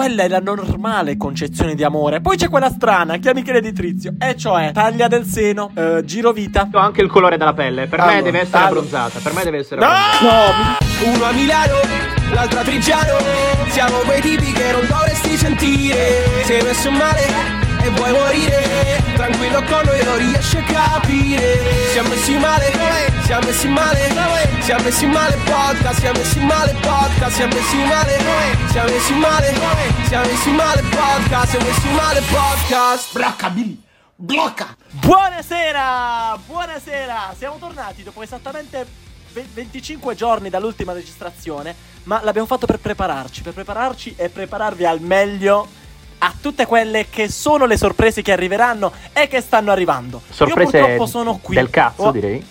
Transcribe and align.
quella 0.00 0.22
è 0.22 0.28
la 0.28 0.40
normale 0.40 1.18
concezione 1.18 1.74
di 1.74 1.84
amore. 1.84 2.22
Poi 2.22 2.34
c'è 2.38 2.48
quella 2.48 2.70
strana, 2.70 3.18
che 3.18 3.32
è 3.32 3.34
Michele 3.34 3.60
Di 3.60 3.70
Trizio, 3.74 4.14
e 4.18 4.34
cioè 4.34 4.70
taglia 4.72 5.08
del 5.08 5.26
seno, 5.26 5.70
eh, 5.74 6.00
giro 6.06 6.32
vita. 6.32 6.70
Ho 6.72 6.78
anche 6.78 7.02
il 7.02 7.10
colore 7.10 7.36
della 7.36 7.52
pelle. 7.52 7.86
Per 7.86 8.00
Allora, 8.00 8.16
me 8.16 8.22
deve 8.22 8.40
essere 8.40 8.56
allora. 8.56 8.70
abbronzata. 8.78 9.18
Per 9.22 9.32
me 9.34 9.42
deve 9.44 9.58
essere 9.58 9.80
No! 9.82 9.86
abbronzata. 9.88 10.84
No, 11.04 11.12
uno 11.12 11.24
a 11.26 11.32
Milano, 11.32 11.74
l'altro 12.32 12.60
a 12.60 12.62
Trigiano 12.62 13.16
Siamo 13.68 13.96
quei 14.06 14.20
tipi 14.22 14.52
che 14.52 14.72
non 14.72 14.86
dovresti 14.88 15.36
sentire 15.36 16.42
Sei 16.44 16.62
messo 16.62 16.90
male 16.90 17.59
e 17.82 17.90
vuoi 17.90 18.12
morire 18.12 19.02
Tranquillo 19.14 19.62
con 19.64 19.82
noi 19.84 20.04
non 20.04 20.18
riesci 20.18 20.56
a 20.56 20.62
capire 20.62 21.90
Siamo 21.92 22.08
messi 22.08 22.36
male, 22.38 22.72
siamo 23.24 23.46
messi 23.46 23.68
male 23.68 24.08
Siamo 24.60 24.82
messi 24.84 25.06
male 25.06 25.36
podcast, 25.44 25.98
siamo 25.98 26.18
messi 26.18 26.40
male 26.40 26.74
podcast 26.80 27.34
Siamo 27.34 27.54
messi 27.54 27.76
male, 27.76 28.18
siamo 28.70 28.88
messi 28.88 29.12
male 29.14 29.54
Siamo 30.06 30.26
messi 30.26 30.50
male 30.50 30.82
podcast, 30.82 31.50
siamo 31.50 31.66
messi 31.66 31.88
male 31.88 32.20
podcast 32.20 33.12
Blocca, 33.12 33.50
Billy! 33.50 33.82
Blocca! 34.14 34.76
Buonasera! 34.90 36.38
Buonasera! 36.46 37.34
Siamo 37.36 37.56
tornati 37.58 38.02
dopo 38.02 38.22
esattamente 38.22 38.86
ve- 39.32 39.46
25 39.52 40.14
giorni 40.14 40.50
dall'ultima 40.50 40.92
registrazione, 40.92 41.74
ma 42.04 42.20
l'abbiamo 42.22 42.46
fatto 42.46 42.66
per 42.66 42.78
prepararci, 42.78 43.42
per 43.42 43.54
prepararci 43.54 44.14
e 44.16 44.28
prepararvi 44.28 44.84
al 44.84 45.00
meglio 45.00 45.68
a 46.22 46.34
tutte 46.40 46.66
quelle 46.66 47.06
che 47.08 47.30
sono 47.30 47.66
le 47.66 47.76
sorprese 47.76 48.22
che 48.22 48.32
arriveranno 48.32 48.92
e 49.12 49.28
che 49.28 49.40
stanno 49.40 49.70
arrivando. 49.70 50.22
Io 50.26 50.34
Sorprese 50.34 50.78
purtroppo 50.78 51.06
sono 51.06 51.38
qui. 51.40 51.54
del 51.54 51.70
cazzo, 51.70 52.02
Ho- 52.02 52.10
direi. 52.12 52.44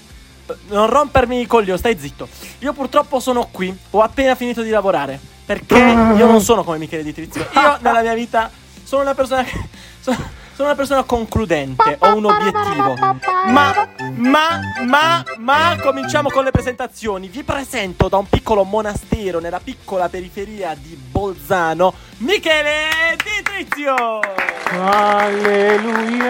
Non 0.69 0.87
rompermi 0.87 1.41
i 1.41 1.45
coglioni, 1.45 1.77
stai 1.77 1.97
zitto. 1.99 2.27
Io 2.59 2.73
purtroppo 2.73 3.19
sono 3.19 3.47
qui, 3.51 3.75
ho 3.91 4.01
appena 4.01 4.33
finito 4.33 4.61
di 4.63 4.69
lavorare. 4.71 5.19
Perché 5.45 5.77
io 5.77 6.25
non 6.25 6.41
sono 6.41 6.63
come 6.63 6.77
Michele 6.77 7.03
Di 7.03 7.13
Trizio. 7.13 7.41
Io 7.41 7.77
nella 7.81 8.01
mia 8.01 8.13
vita 8.13 8.49
sono 8.83 9.01
una 9.01 9.13
persona 9.15 9.43
che. 9.43 9.51
Sono, 10.01 10.17
sono 10.59 10.71
una 10.71 10.77
persona 10.77 11.03
concludente, 11.03 11.95
ho 11.99 12.15
un 12.17 12.25
obiettivo. 12.25 12.95
Ma, 12.95 13.87
ma, 14.15 14.59
ma, 14.85 15.23
ma, 15.37 15.77
cominciamo 15.81 16.29
con 16.29 16.43
le 16.43 16.51
presentazioni. 16.51 17.29
Vi 17.29 17.43
presento 17.43 18.09
da 18.09 18.17
un 18.17 18.27
piccolo 18.27 18.65
monastero 18.65 19.39
nella 19.39 19.61
piccola 19.61 20.09
periferia 20.09 20.75
di 20.75 20.97
Bolzano, 20.97 21.93
Michele 22.17 22.89
Di 23.15 23.41
Trizio. 23.41 24.19
Alleluia, 24.81 26.25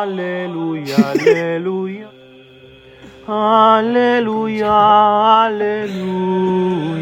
alleluia, 0.00 1.10
alleluia. 1.10 2.13
Alleluia, 3.26 4.70
alleluia. 5.44 6.92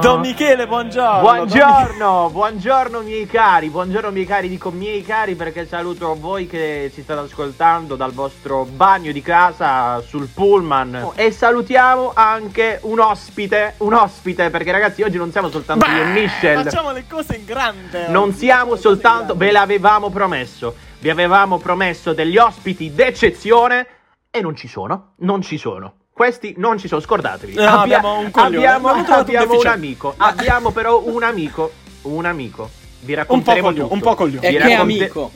Don 0.00 0.20
Michele, 0.20 0.66
buongiorno. 0.66 1.20
Buongiorno, 1.20 2.30
buongiorno 2.32 3.00
miei 3.02 3.26
cari, 3.26 3.68
buongiorno 3.68 4.10
miei 4.10 4.24
cari, 4.24 4.48
dico 4.48 4.70
miei 4.70 5.02
cari 5.02 5.34
perché 5.34 5.66
saluto 5.66 6.16
voi 6.18 6.46
che 6.46 6.90
ci 6.94 7.02
state 7.02 7.20
ascoltando 7.20 7.94
dal 7.94 8.12
vostro 8.12 8.64
bagno 8.64 9.12
di 9.12 9.20
casa 9.20 10.00
sul 10.00 10.28
pullman 10.32 11.10
e 11.14 11.30
salutiamo 11.30 12.12
anche 12.14 12.78
un 12.84 12.98
ospite, 12.98 13.74
un 13.78 13.92
ospite 13.92 14.48
perché 14.48 14.72
ragazzi 14.72 15.02
oggi 15.02 15.18
non 15.18 15.30
siamo 15.30 15.50
soltanto 15.50 15.84
io 15.90 16.02
e 16.02 16.06
Michel, 16.06 16.62
Facciamo 16.64 16.92
le 16.92 17.04
cose 17.06 17.36
in 17.36 17.44
grande. 17.44 18.08
non 18.08 18.28
oggi. 18.30 18.38
siamo 18.38 18.70
cose 18.70 18.76
in 18.76 18.80
soltanto, 18.82 19.36
ve 19.36 19.50
l'avevamo 19.50 20.08
promesso, 20.08 20.74
vi 21.00 21.10
avevamo 21.10 21.58
promesso 21.58 22.14
degli 22.14 22.38
ospiti 22.38 22.94
d'eccezione 22.94 23.86
e 24.30 24.40
non 24.40 24.54
ci 24.54 24.68
sono, 24.68 25.14
non 25.18 25.42
ci 25.42 25.58
sono. 25.58 25.94
Questi 26.12 26.54
non 26.58 26.78
ci 26.78 26.86
sono, 26.86 27.00
scordatevi. 27.00 27.54
No, 27.54 27.66
abbiamo 27.80 28.18
un 28.18 28.30
coglione, 28.30 28.66
abbiamo, 28.66 28.88
abbiamo 28.90 29.58
un 29.58 29.66
amico, 29.66 30.14
abbiamo 30.18 30.70
però 30.70 31.02
un 31.04 31.22
amico, 31.22 31.72
un 32.02 32.24
amico. 32.24 32.70
Vi 33.00 33.12
Un 33.12 33.18
po' 33.18 33.20
racconteremo 33.22 33.66
coglione, 33.68 33.92
un 33.92 34.00
po' 34.00 34.14
coglione. 34.14 34.46
E 34.46 34.50
Vi 34.50 34.56
che 34.56 34.62
racconte- 34.62 34.82
amico 34.82 35.30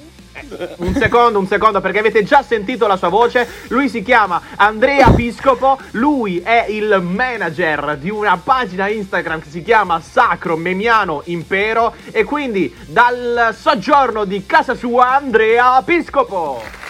Un 0.76 0.94
secondo, 0.94 1.38
un 1.38 1.46
secondo, 1.46 1.80
perché 1.80 2.00
avete 2.00 2.22
già 2.24 2.42
sentito 2.42 2.86
la 2.86 2.96
sua 2.96 3.08
voce. 3.08 3.48
Lui 3.68 3.88
si 3.88 4.02
chiama 4.02 4.40
Andrea 4.56 5.10
Piscopo. 5.10 5.78
Lui 5.92 6.40
è 6.40 6.66
il 6.68 7.00
manager 7.00 7.96
di 7.96 8.10
una 8.10 8.36
pagina 8.42 8.88
Instagram 8.88 9.40
che 9.40 9.48
si 9.48 9.62
chiama 9.62 10.00
Sacro 10.00 10.56
Memiano 10.56 11.22
Impero. 11.26 11.94
E 12.10 12.24
quindi 12.24 12.74
dal 12.86 13.54
soggiorno 13.58 14.24
di 14.24 14.44
casa 14.44 14.74
sua, 14.74 15.14
Andrea 15.14 15.80
Piscopo. 15.82 16.83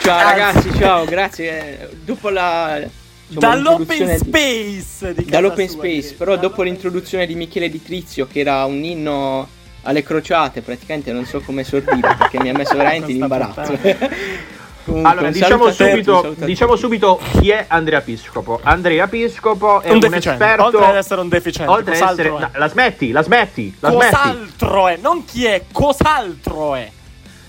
Ciao 0.00 0.16
Anzi. 0.18 0.38
ragazzi, 0.38 0.78
ciao, 0.78 1.04
grazie 1.04 1.90
Dopo 2.04 2.28
la 2.30 2.78
insomma, 3.26 3.54
Dall'open 3.54 4.16
space 4.18 5.14
di 5.14 5.24
casa 5.24 5.30
dall'open 5.40 5.68
sua, 5.68 5.78
space, 5.78 6.14
però 6.14 6.32
dopo 6.32 6.40
Dall'open- 6.40 6.64
l'introduzione 6.66 7.26
di 7.26 7.34
Michele 7.34 7.68
Di 7.68 7.82
Trizio 7.82 8.26
che 8.26 8.40
era 8.40 8.64
un 8.64 8.82
inno 8.82 9.48
alle 9.82 10.02
crociate, 10.02 10.60
praticamente 10.60 11.12
non 11.12 11.24
so 11.24 11.40
come 11.40 11.62
esordire 11.62 12.14
perché 12.18 12.40
mi 12.40 12.48
ha 12.50 12.52
messo 12.52 12.74
veramente 12.76 13.10
in 13.12 13.22
imbarazzo. 13.22 13.78
Comunque, 14.84 15.10
Allora, 15.10 15.30
diciamo 15.30 15.70
subito, 15.70 16.34
diciamo 16.38 16.74
subito 16.76 17.20
chi 17.38 17.50
è 17.50 17.66
Andrea 17.68 18.00
Piscopo. 18.00 18.58
Andrea 18.62 19.06
Piscopo 19.06 19.82
è 19.82 19.88
un 19.88 19.94
un, 19.94 20.00
deficiente. 20.00 20.42
esperto. 20.44 20.64
Oltre 20.64 20.84
ad 20.86 20.96
essere 20.96 21.20
un 21.20 21.28
deficiente, 21.28 21.70
oltre 21.70 21.98
ad 21.98 22.10
essere. 22.10 22.28
no, 22.30 22.50
la 22.54 22.68
smetti, 22.68 23.10
la 23.10 23.22
smetti, 23.22 23.76
la 23.80 23.90
smetti. 23.90 24.14
Cos'altro 24.14 24.88
è? 24.88 24.96
Non 25.00 25.24
chi 25.26 25.44
è, 25.44 25.64
cos'altro 25.70 26.74
è? 26.74 26.90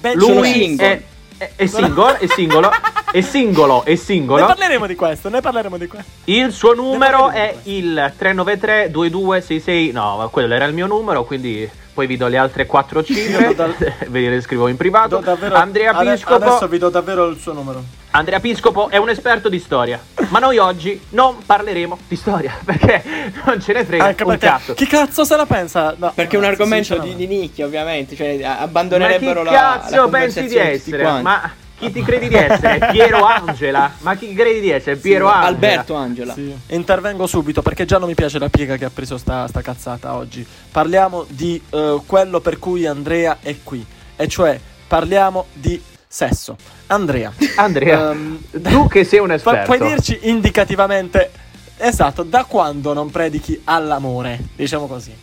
Beh, 0.02 0.16
Lui 0.16 0.52
single. 0.52 0.86
è, 0.86 1.02
è, 1.40 1.50
è 1.56 1.66
single, 1.66 2.18
è 2.20 2.28
singolo, 2.28 2.72
è 3.12 3.22
singolo, 3.22 3.84
è 3.86 3.90
Ne 3.90 3.96
singolo. 3.96 4.46
parleremo 4.46 4.86
di 4.86 4.96
questo, 4.96 5.30
ne 5.30 5.42
parleremo 5.42 5.78
di 5.78 5.88
questo. 5.88 6.10
Il 6.26 6.52
suo 6.52 6.74
numero 6.74 7.30
è 7.30 7.56
il 7.64 7.94
393 8.18 8.92
2266. 8.92 9.92
No, 9.92 10.28
quello 10.32 10.54
era 10.54 10.66
il 10.66 10.74
mio 10.74 10.86
numero, 10.86 11.24
quindi 11.24 11.68
poi 11.94 12.06
vi 12.08 12.18
do 12.18 12.28
le 12.28 12.38
altre 12.38 12.66
quattro 12.66 13.04
cifre. 13.04 13.56
dal- 13.56 13.74
ve 14.10 14.30
le 14.30 14.42
scrivo 14.42 14.68
in 14.68 14.78
privato. 14.78 15.18
Davvero- 15.18 15.56
Andrea 15.56 15.94
Piscopo. 15.96 16.36
Adesso 16.46 16.68
vi 16.68 16.78
do 16.78 16.90
davvero 16.90 17.28
il 17.28 17.40
suo 17.40 17.54
numero. 17.54 17.84
Andrea 18.12 18.40
Piscopo 18.40 18.90
è 18.90 18.98
un 18.98 19.10
esperto 19.10 19.50
di 19.50 19.60
storia. 19.60 20.02
Ma 20.30 20.40
noi 20.40 20.58
oggi 20.58 21.00
non 21.10 21.38
parleremo 21.46 21.98
di 22.08 22.16
storia 22.16 22.58
perché 22.66 23.04
non 23.46 23.62
ce 23.62 23.74
ne 23.74 23.86
frega 23.86 24.04
Anche 24.06 24.24
un 24.24 24.30
perché 24.30 24.48
cazzo. 24.48 24.74
chi 24.74 24.88
cazzo 24.88 25.24
se 25.24 25.36
la 25.36 25.46
pensa? 25.46 25.94
No, 25.98 26.12
Perché 26.16 26.36
è 26.36 26.40
un 26.40 26.46
argomento 26.46 26.98
di, 26.98 27.16
di 27.16 27.28
nicchia, 27.28 27.66
ovviamente, 27.66 28.16
cioè 28.16 28.42
a- 28.44 28.48
Ma 28.50 28.56
chi 28.58 28.64
abbandonerebbero 28.64 29.44
la 29.44 29.52
cazzo 29.52 29.96
la 29.96 30.08
pensi 30.08 30.48
di 30.48 30.56
essere? 30.58 31.22
Ma 31.22 31.52
chi 31.78 31.92
ti 31.92 32.02
credi 32.02 32.28
di 32.28 32.36
essere? 32.36 32.80
Piero 32.92 33.24
Angela? 33.24 33.92
Ma 34.00 34.16
chi 34.16 34.34
credi 34.34 34.60
di 34.60 34.70
essere? 34.72 34.96
Piero 34.96 35.28
Angela? 35.28 35.48
Alberto 35.48 35.94
Angela. 35.94 36.34
Sì. 36.34 36.54
Intervengo 36.68 37.28
subito 37.28 37.62
perché 37.62 37.86
già 37.86 38.00
non 38.00 38.08
mi 38.08 38.16
piace 38.16 38.40
la 38.40 38.50
piega 38.50 38.76
che 38.76 38.86
ha 38.86 38.92
preso 38.92 39.18
sta, 39.18 39.48
sta 39.48 39.62
cazzata 39.62 40.16
oggi. 40.16 40.46
Parliamo 40.72 41.26
di 41.30 41.62
eh, 41.70 42.02
quello 42.06 42.40
per 42.40 42.58
cui 42.58 42.86
Andrea 42.88 43.38
è 43.42 43.56
qui. 43.64 43.86
E 44.16 44.28
cioè 44.28 44.60
parliamo 44.88 45.46
di 45.54 45.82
sesso. 46.14 46.56
Andrea, 46.88 47.32
Andrea, 47.58 48.10
ehm, 48.12 48.40
tu 48.64 48.88
che 48.88 49.04
sei 49.04 49.20
un 49.20 49.32
esperto. 49.34 49.76
puoi 49.76 49.88
dirci 49.90 50.18
indicativamente, 50.24 51.30
esatto, 51.78 52.24
da 52.24 52.46
quando 52.46 52.94
non 52.94 53.12
predichi 53.12 53.62
all'amore? 53.66 54.40
Diciamo 54.56 54.88
così. 54.88 55.16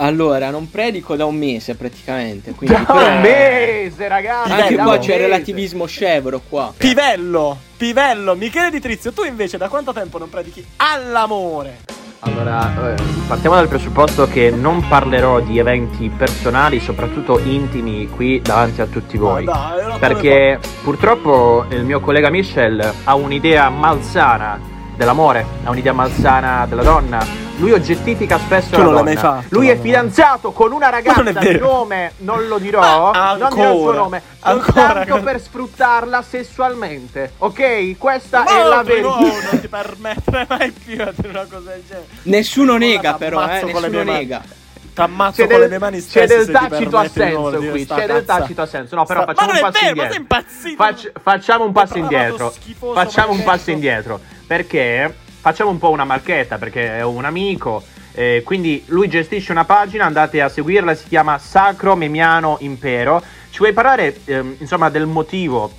Allora, 0.00 0.50
non 0.50 0.70
predico 0.70 1.16
da 1.16 1.24
un 1.24 1.34
mese 1.34 1.74
praticamente, 1.74 2.52
quindi 2.52 2.76
Da 2.84 2.92
un 2.92 3.20
mese, 3.20 4.06
ragazzi. 4.06 4.52
anche 4.52 4.76
da 4.76 4.82
qua 4.84 4.92
c'è 4.98 5.04
il 5.06 5.08
mese. 5.08 5.22
relativismo 5.22 5.86
scevro 5.86 6.40
qua. 6.46 6.72
Pivello, 6.76 7.58
Pivello, 7.76 8.36
Michele 8.36 8.70
Di 8.70 8.78
Trizio, 8.80 9.12
tu 9.12 9.24
invece 9.24 9.56
da 9.56 9.68
quanto 9.68 9.92
tempo 9.92 10.18
non 10.18 10.28
predichi 10.28 10.64
all'amore? 10.76 11.78
Allora, 12.20 12.94
eh, 12.94 13.02
partiamo 13.28 13.54
dal 13.54 13.68
presupposto 13.68 14.26
che 14.26 14.50
non 14.50 14.86
parlerò 14.88 15.38
di 15.40 15.58
eventi 15.58 16.08
personali, 16.08 16.80
soprattutto 16.80 17.38
intimi, 17.38 18.08
qui 18.08 18.40
davanti 18.42 18.80
a 18.80 18.86
tutti 18.86 19.16
voi. 19.16 19.48
Perché 20.00 20.58
purtroppo 20.82 21.64
il 21.68 21.84
mio 21.84 22.00
collega 22.00 22.28
Michel 22.28 22.92
ha 23.04 23.14
un'idea 23.14 23.68
malsana 23.70 24.58
dell'amore, 24.96 25.46
ha 25.62 25.70
un'idea 25.70 25.92
malsana 25.92 26.66
della 26.68 26.82
donna. 26.82 27.47
Lui 27.58 27.72
oggettifica 27.72 28.38
spesso 28.38 28.70
Tu 28.70 28.76
la 28.78 28.84
non 28.84 28.94
l'hai 28.94 29.14
donna. 29.14 29.30
mai 29.30 29.40
fatto, 29.42 29.54
Lui 29.56 29.68
è 29.68 29.78
fidanzato 29.80 30.52
con 30.52 30.70
una 30.70 30.90
ragazza, 30.90 31.22
non 31.22 31.26
è 31.26 31.30
il 31.30 31.38
vero. 31.38 31.66
nome 31.72 32.12
non 32.18 32.46
lo 32.46 32.58
dirò, 32.58 33.10
Ah, 33.10 33.34
non 33.36 33.48
dirò 33.52 33.72
il 33.72 33.78
suo 33.80 33.92
nome, 33.92 34.22
ancora. 34.40 34.72
soltanto 34.92 35.22
per 35.22 35.40
sfruttarla 35.40 36.22
sessualmente. 36.22 37.32
Ok? 37.38 37.98
Questa 37.98 38.44
Ma 38.44 38.50
è 38.60 38.62
la 38.62 38.76
no, 38.76 38.82
verità. 38.84 39.08
non 39.50 39.60
ti 39.60 39.68
permetterei 39.68 40.44
mai 40.48 40.70
più 40.70 41.02
a 41.02 41.12
dire 41.14 41.28
una 41.28 41.46
cosa 41.50 41.70
del 41.70 41.82
genere. 41.86 42.06
Nessuno 42.22 42.70
Ora 42.72 42.78
nega 42.78 43.14
però, 43.14 43.42
eh, 43.42 43.46
t'ammazzo 43.46 43.66
con 43.66 43.80
le 43.80 43.88
nessuno 43.88 43.90
mie 43.90 44.04
mani. 44.04 44.18
nega. 44.18 44.42
T'ammazzo 44.94 45.42
C'è 45.42 45.48
con 45.48 45.52
le 45.54 45.58
del, 45.60 45.68
mie 45.70 45.78
mani 45.78 45.96
c'è 45.98 46.02
stesse 46.02 46.26
del 46.26 46.38
se 46.44 46.46
ti 46.46 46.52
tacito 46.68 46.88
di 46.90 47.06
assenso 47.06 47.56
qui, 47.70 47.86
c'è 47.86 48.06
del 48.06 48.24
cazza. 48.24 48.38
tacito 48.38 48.62
assenso. 48.62 48.94
No, 48.94 49.04
però 49.04 49.22
Sta- 49.22 49.32
facciamo 49.34 49.52
Ma 49.52 49.52
un 49.52 49.60
non 49.62 49.68
è 49.68 49.72
passo 49.72 49.84
vero, 49.84 49.96
ma 49.96 50.02
indietro. 50.02 50.12
sei 50.12 50.20
impazzito? 50.20 50.76
Facci- 50.84 51.12
facciamo 51.22 51.64
un 51.64 51.72
passo 51.72 51.98
indietro. 51.98 52.54
Facciamo 52.94 53.32
un 53.32 53.42
passo 53.42 53.70
indietro. 53.72 54.20
Perché 54.46 55.14
facciamo 55.48 55.70
un 55.70 55.78
po' 55.78 55.88
una 55.88 56.04
marchetta, 56.04 56.58
perché 56.58 56.98
è 56.98 57.02
un 57.02 57.24
amico. 57.24 57.82
eh, 58.12 58.42
quindi 58.44 58.82
lui 58.86 59.08
gestisce 59.08 59.52
una 59.52 59.64
pagina, 59.64 60.04
andate 60.04 60.42
a 60.42 60.48
seguirla, 60.48 60.94
si 60.94 61.08
chiama 61.08 61.38
Sacro 61.38 61.94
Memiano 61.96 62.56
Impero. 62.60 63.22
Ci 63.50 63.58
vuoi 63.58 63.72
parlare, 63.72 64.14
ehm, 64.24 64.56
insomma, 64.58 64.90
del 64.90 65.06
motivo 65.06 65.72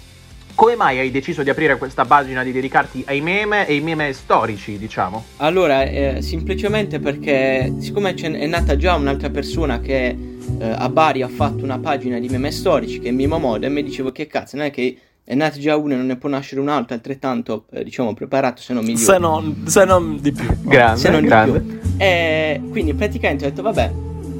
come 0.55 0.75
mai 0.75 0.99
hai 0.99 1.11
deciso 1.11 1.41
di 1.43 1.49
aprire 1.49 1.77
questa 1.77 2.03
pagina 2.03 2.43
di 2.43 2.51
dedicarti 2.51 3.03
ai 3.07 3.21
meme 3.21 3.65
e 3.65 3.73
ai 3.73 3.79
meme 3.79 4.11
storici, 4.11 4.77
diciamo? 4.77 5.23
Allora, 5.37 5.83
eh, 5.83 6.21
semplicemente 6.21 6.99
perché 6.99 7.75
siccome 7.79 8.13
è 8.13 8.45
nata 8.45 8.75
già 8.75 8.95
un'altra 8.95 9.29
persona 9.29 9.79
che 9.79 10.07
eh, 10.07 10.69
a 10.77 10.89
Bari 10.89 11.21
ha 11.21 11.29
fatto 11.29 11.63
una 11.63 11.79
pagina 11.79 12.19
di 12.19 12.27
meme 12.27 12.51
storici 12.51 12.99
che 12.99 13.07
è 13.07 13.11
Mimo 13.11 13.37
Mod 13.37 13.63
e 13.63 13.69
mi 13.69 13.83
dicevo 13.83 14.11
che 14.11 14.27
cazzo, 14.27 14.57
non 14.57 14.65
è 14.65 14.71
che 14.71 14.97
è 15.29 15.35
nata 15.35 15.59
già 15.59 15.75
una 15.77 15.93
e 15.93 15.97
non 15.97 16.07
ne 16.07 16.15
può 16.17 16.27
nascere 16.27 16.59
un'altra 16.59 16.95
altrettanto, 16.95 17.65
eh, 17.71 17.83
diciamo, 17.83 18.15
preparato 18.15 18.63
se 18.63 18.73
non 18.73 18.83
migliore. 18.83 19.03
Se 19.03 19.17
non, 19.19 19.61
se 19.67 19.85
non 19.85 20.17
di 20.19 20.31
più. 20.31 20.47
Grande, 20.63 20.99
se 20.99 21.09
non 21.11 21.21
di 21.21 21.27
grande. 21.27 21.59
più. 21.59 21.79
E 21.97 22.59
quindi 22.71 22.95
praticamente 22.95 23.45
ho 23.45 23.49
detto, 23.49 23.61
vabbè, 23.61 23.91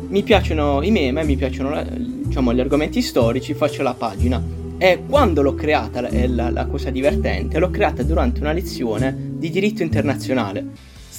mi 0.07 0.23
piacciono 0.23 0.81
i 0.81 0.89
meme, 0.89 1.23
mi 1.23 1.35
piacciono 1.35 1.69
la- 1.69 1.85
diciamo, 1.87 2.55
gli 2.55 2.59
argomenti 2.59 3.03
storici, 3.03 3.53
faccio 3.53 3.83
la 3.83 3.93
pagina. 3.93 4.41
E 4.79 5.03
quando 5.07 5.43
l'ho 5.43 5.53
creata, 5.53 6.01
la, 6.01 6.09
la- 6.25 6.49
la 6.49 6.65
cosa 6.65 6.89
divertente, 6.89 7.59
l'ho 7.59 7.69
creata 7.69 8.01
durante 8.01 8.39
una 8.39 8.51
lezione 8.51 9.15
di 9.37 9.51
diritto 9.51 9.83
internazionale. 9.83 10.65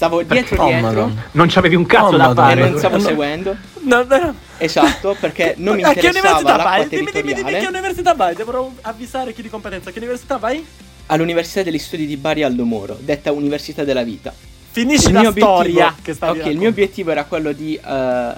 Stavo 0.00 0.22
dietro 0.22 0.62
Oh, 0.62 0.66
dietro 0.66 0.86
Madonna. 0.86 1.22
Non 1.32 1.46
c'avevi 1.50 1.74
un 1.74 1.84
cazzo 1.84 2.06
Oh, 2.06 2.16
da 2.16 2.28
Madonna. 2.28 2.52
e 2.52 2.54
fare. 2.54 2.70
non 2.70 2.78
stavo 2.78 2.96
no. 2.96 3.02
seguendo. 3.02 3.56
No, 3.80 4.02
no. 4.08 4.34
Esatto, 4.56 5.14
perché 5.20 5.54
non 5.58 5.74
mi 5.76 5.82
interessava 5.82 6.38
università 6.38 6.56
l'acqua 6.56 6.70
vai? 6.78 6.88
Dimmi, 6.88 7.10
dimmi, 7.12 7.34
dimmi 7.34 7.50
che 7.50 7.66
università 7.66 8.14
vai. 8.14 8.34
Devo 8.34 8.72
avvisare 8.80 9.34
chi 9.34 9.42
di 9.42 9.50
competenza. 9.50 9.90
Che 9.90 9.98
università 9.98 10.38
vai? 10.38 10.66
All'Università 11.06 11.62
degli 11.62 11.78
Studi 11.78 12.06
di 12.06 12.16
Bari 12.16 12.42
Aldo 12.42 12.64
Moro, 12.64 12.96
detta 12.98 13.30
Università 13.30 13.84
della 13.84 14.02
Vita. 14.02 14.32
Finisci 14.70 15.08
Il 15.08 15.12
la 15.12 15.30
storia 15.32 15.94
che 16.00 16.14
stavi 16.14 16.40
Ok, 16.40 16.46
il 16.46 16.56
mio 16.56 16.70
obiettivo 16.70 17.10
era 17.10 17.24
quello 17.24 17.52
di 17.52 17.74
eh, 17.74 18.32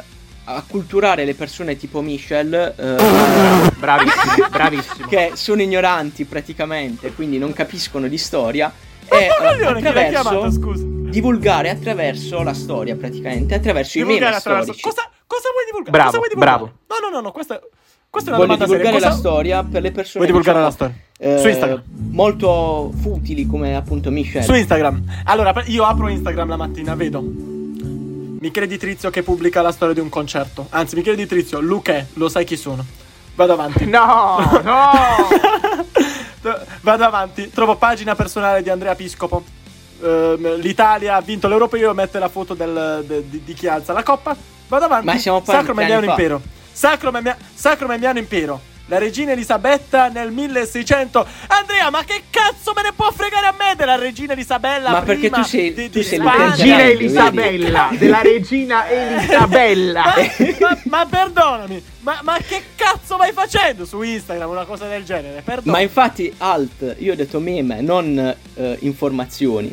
acculturare 0.44 1.25
le 1.25 1.35
persone 1.35 1.76
tipo 1.76 2.00
Michel 2.00 2.75
eh, 2.76 3.70
Bravissimo, 3.79 4.49
bravissimo. 4.50 5.06
che 5.06 5.32
sono 5.35 5.62
ignoranti 5.62 6.25
praticamente, 6.25 7.12
quindi 7.12 7.38
non 7.38 7.53
capiscono 7.53 8.08
di 8.08 8.19
storia 8.19 8.73
e 9.06 9.17
eh, 9.17 9.29
l'ha 9.29 9.75
chiamato, 9.75 9.88
attraverso 9.88 10.50
scusa? 10.50 11.01
Divulgare 11.12 11.69
attraverso 11.70 12.43
la 12.43 12.55
storia 12.55 12.97
praticamente, 12.97 13.55
attraverso 13.55 13.99
i 13.99 14.00
Divulgare 14.00 14.25
meme 14.26 14.37
attraverso- 14.37 14.73
storici. 14.73 14.82
Cosa, 14.97 15.09
cosa 15.26 15.49
vuoi 15.53 15.64
divulgare? 15.67 15.91
Bravo, 15.93 16.06
cosa 16.11 16.19
vuoi 16.19 16.29
divulgare? 16.31 16.59
bravo. 16.59 16.79
No, 16.88 17.09
no, 17.09 17.14
no, 17.17 17.20
no, 17.23 17.32
questa, 17.32 17.61
questa 18.11 18.31
è 18.31 18.35
una 18.35 18.44
Voglio 18.44 18.56
domanda 18.59 18.64
divulgare 18.64 18.99
seria. 19.00 19.09
la 19.09 19.14
Cosa- 19.14 19.29
storia 19.29 19.62
per 19.64 19.82
le 19.82 19.91
persone 19.93 20.25
Vuoi 20.25 20.26
divulgare 20.38 20.61
la 20.64 20.70
diciamo, 20.70 20.93
storia? 21.19 21.37
eh, 21.37 21.38
Su 21.41 21.49
Instagram. 21.49 21.82
molto 22.11 22.93
futili 23.00 23.47
come 23.47 23.76
appunto 23.76 24.11
Michel. 24.11 24.43
Su 24.43 24.55
Instagram. 24.55 25.05
Allora, 25.25 25.53
io 25.67 25.85
apro 25.85 26.09
Instagram 26.09 26.49
la 26.49 26.56
mattina, 26.56 26.94
vedo 26.94 27.23
Michele 27.23 28.67
Di 28.67 28.76
Trizio 28.79 29.08
che 29.11 29.23
pubblica 29.23 29.62
la 29.62 29.70
storia 29.70 29.94
di 29.94 30.00
un 30.00 30.08
concerto. 30.08 30.67
Anzi, 30.70 30.97
Michele 30.97 31.15
Di 31.17 31.26
Trizio, 31.26 31.61
Luque, 31.61 32.08
lo 32.15 32.29
sai 32.29 32.44
chi 32.44 32.56
sono. 32.56 32.85
Vado 33.35 33.53
avanti. 33.53 33.87
No, 33.87 34.37
no. 34.62 34.91
Vado 36.82 37.05
avanti, 37.05 37.50
trovo 37.50 37.76
pagina 37.76 38.15
personale 38.17 38.62
di 38.62 38.69
Andrea 38.69 38.94
Piscopo. 38.97 39.44
Ehm, 40.02 40.56
L'Italia 40.56 41.16
ha 41.16 41.20
vinto 41.20 41.49
l'Europeo, 41.49 41.94
mette 41.94 42.19
la 42.19 42.28
foto 42.28 42.54
del- 42.54 43.04
de- 43.06 43.28
di, 43.28 43.43
di 43.44 43.54
chi 43.54 43.66
alza 43.69 43.93
la 43.93 44.02
coppa. 44.02 44.37
Vado 44.69 44.84
avanti. 44.87 45.06
Ma 45.06 45.19
siamo 45.19 45.43
Sacro 45.44 45.75
Memmiano. 45.75 46.06
Impero. 46.06 46.40
Sacro, 46.72 47.10
Memia- 47.10 47.37
Sacro 47.54 47.87
Memmiano 47.87 48.19
Impero. 48.19 48.60
La 48.87 48.99
regina 48.99 49.32
Elisabetta 49.32 50.08
nel 50.08 50.32
1600. 50.32 51.25
Andrea, 51.46 51.88
ma 51.90 52.02
che 52.04 52.25
cazzo 52.31 52.72
me 52.75 52.82
ne 52.82 52.93
può 52.94 53.10
fregare 53.12 53.46
a 53.46 53.54
me 53.56 53.75
della 53.76 53.94
regina 53.96 54.32
Elisabella? 54.32 54.90
Ma 54.90 55.02
perché 55.02 55.31
tu 55.31 55.43
sei- 55.44 55.72
di, 55.72 55.88
tu 55.88 55.99
di 55.99 56.05
sei 56.05 56.19
Spagna? 56.19 56.46
Regina? 56.50 56.82
Elisabella, 56.82 57.88
della 57.96 58.20
regina 58.22 58.88
Elisabella. 58.88 60.02
Ma, 60.60 60.69
ma- 60.69 60.78
ma 60.84 61.06
perdonami, 61.06 61.84
ma, 62.00 62.19
ma 62.22 62.37
che 62.46 62.62
cazzo 62.75 63.16
vai 63.16 63.32
facendo 63.32 63.84
su 63.84 64.02
Instagram 64.02 64.50
una 64.50 64.64
cosa 64.64 64.87
del 64.88 65.05
genere? 65.05 65.37
Ma 65.37 65.43
Perdonami. 65.43 65.82
infatti 65.82 66.34
alt, 66.38 66.96
io 66.98 67.12
ho 67.12 67.16
detto 67.16 67.38
meme, 67.40 67.81
non 67.81 68.34
eh, 68.55 68.76
informazioni. 68.81 69.70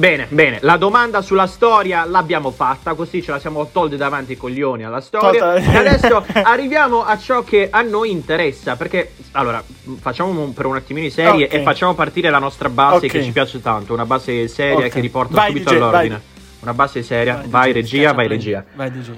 Bene, 0.00 0.26
bene, 0.30 0.60
la 0.62 0.78
domanda 0.78 1.20
sulla 1.20 1.46
storia 1.46 2.06
l'abbiamo 2.06 2.50
fatta, 2.50 2.94
così 2.94 3.22
ce 3.22 3.32
la 3.32 3.38
siamo 3.38 3.68
tolti 3.70 3.98
davanti 3.98 4.32
i 4.32 4.36
coglioni 4.38 4.82
alla 4.82 5.02
storia. 5.02 5.52
Tolta- 5.52 5.72
E 5.72 5.76
adesso 5.76 6.24
arriviamo 6.42 7.04
a 7.04 7.18
ciò 7.18 7.44
che 7.44 7.68
a 7.70 7.82
noi 7.82 8.10
interessa, 8.10 8.76
perché 8.76 9.12
allora 9.32 9.62
facciamo 10.00 10.30
un- 10.30 10.54
per 10.54 10.64
un 10.64 10.76
attimino 10.76 11.06
i 11.06 11.10
serie 11.10 11.44
Ok. 11.44 11.52
e 11.52 11.62
facciamo 11.62 11.92
partire 11.92 12.30
la 12.30 12.38
nostra 12.38 12.70
base 12.70 13.04
Ok. 13.04 13.12
che 13.12 13.22
ci 13.22 13.30
piace 13.30 13.60
tanto, 13.60 13.92
una 13.92 14.06
base 14.06 14.48
seria 14.48 14.86
Ok. 14.86 14.88
che 14.88 15.00
riporta 15.00 15.34
Vai, 15.34 15.48
subito 15.48 15.68
DJ, 15.68 15.76
all'ordine. 15.76 16.08
vai. 16.14 16.20
Una 16.62 16.72
base 16.74 17.02
seria, 17.02 17.34
vai, 17.34 17.48
Vai, 17.50 17.68
DJ, 17.72 17.74
regia, 17.74 18.12
vai 18.14 18.26
regia. 18.28 18.64
Vai 18.74 18.90
DJ. 18.90 19.08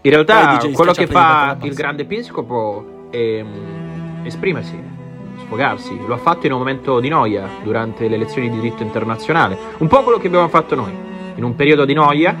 In 0.00 0.10
realtà 0.10 0.56
DJ, 0.60 0.72
quello 0.72 0.90
che 0.92 1.06
fa 1.06 1.56
il 1.62 1.72
grande 1.74 2.02
episcopo 2.02 3.06
è 3.12 3.40
mm, 3.44 4.26
esprimersi, 4.26 4.76
sfogarsi. 5.52 6.00
Lo 6.06 6.14
ha 6.14 6.18
fatto 6.18 6.46
in 6.46 6.52
un 6.52 6.58
momento 6.58 6.98
di 6.98 7.08
noia 7.08 7.46
durante 7.62 8.08
le 8.08 8.16
lezioni 8.16 8.48
di 8.48 8.58
diritto 8.58 8.82
internazionale. 8.82 9.58
Un 9.78 9.86
po' 9.86 10.02
quello 10.02 10.18
che 10.18 10.28
abbiamo 10.28 10.48
fatto 10.48 10.74
noi. 10.74 10.92
In 11.34 11.44
un 11.44 11.54
periodo 11.54 11.84
di 11.84 11.92
noia 11.92 12.34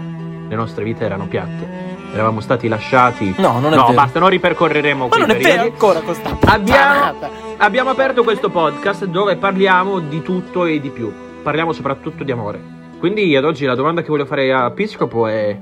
le 0.48 0.54
nostre 0.56 0.82
vite 0.84 1.04
erano 1.04 1.26
piatte. 1.26 1.80
Eravamo 2.14 2.40
stati 2.40 2.68
lasciati. 2.68 3.34
No, 3.38 3.58
non 3.60 3.72
è 3.72 3.76
No, 3.76 3.82
vero. 3.82 3.94
basta, 3.94 4.18
non 4.18 4.28
ripercorreremo 4.30 5.08
Ma 5.08 5.16
non 5.16 5.30
è 5.30 5.36
periodi. 5.36 5.56
vero 5.56 5.62
ancora 5.72 6.00
questa 6.00 6.36
Abbiamo, 6.46 7.14
abbiamo 7.58 7.90
aperto 7.90 8.22
questo 8.22 8.50
podcast 8.50 9.04
dove 9.06 9.36
parliamo 9.36 9.98
di 9.98 10.22
tutto 10.22 10.64
e 10.64 10.80
di 10.80 10.90
più. 10.90 11.12
Parliamo 11.42 11.72
soprattutto 11.72 12.24
di 12.24 12.30
amore. 12.32 12.60
Quindi 12.98 13.34
ad 13.36 13.44
oggi 13.44 13.64
la 13.64 13.74
domanda 13.74 14.02
che 14.02 14.08
voglio 14.08 14.26
fare 14.26 14.52
a 14.52 14.70
Piscopo 14.70 15.26
è: 15.26 15.58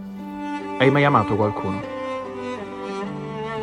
Hai 0.78 0.90
mai 0.90 1.04
amato 1.04 1.34
qualcuno? 1.36 1.89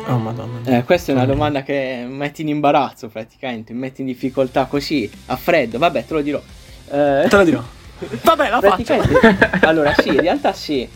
Oh 0.08 0.16
madonna. 0.18 0.78
Eh, 0.78 0.84
questa 0.84 1.12
è 1.12 1.14
una 1.14 1.26
domanda 1.26 1.62
che 1.62 2.04
metti 2.08 2.40
in 2.42 2.48
imbarazzo 2.48 3.08
praticamente, 3.08 3.72
metti 3.74 4.00
in 4.00 4.06
difficoltà 4.06 4.64
così, 4.64 5.10
a 5.26 5.36
freddo, 5.36 5.78
vabbè 5.78 6.04
te 6.06 6.14
lo 6.14 6.20
dirò. 6.22 6.40
Eh, 6.90 7.26
Te 7.28 7.36
lo 7.36 7.44
dirò. 7.44 7.62
Vabbè, 8.22 8.48
la 8.48 8.60
faccio. 8.60 8.94
allora 9.66 9.92
sì, 9.98 10.08
in 10.10 10.20
realtà 10.20 10.52
sì, 10.52 10.88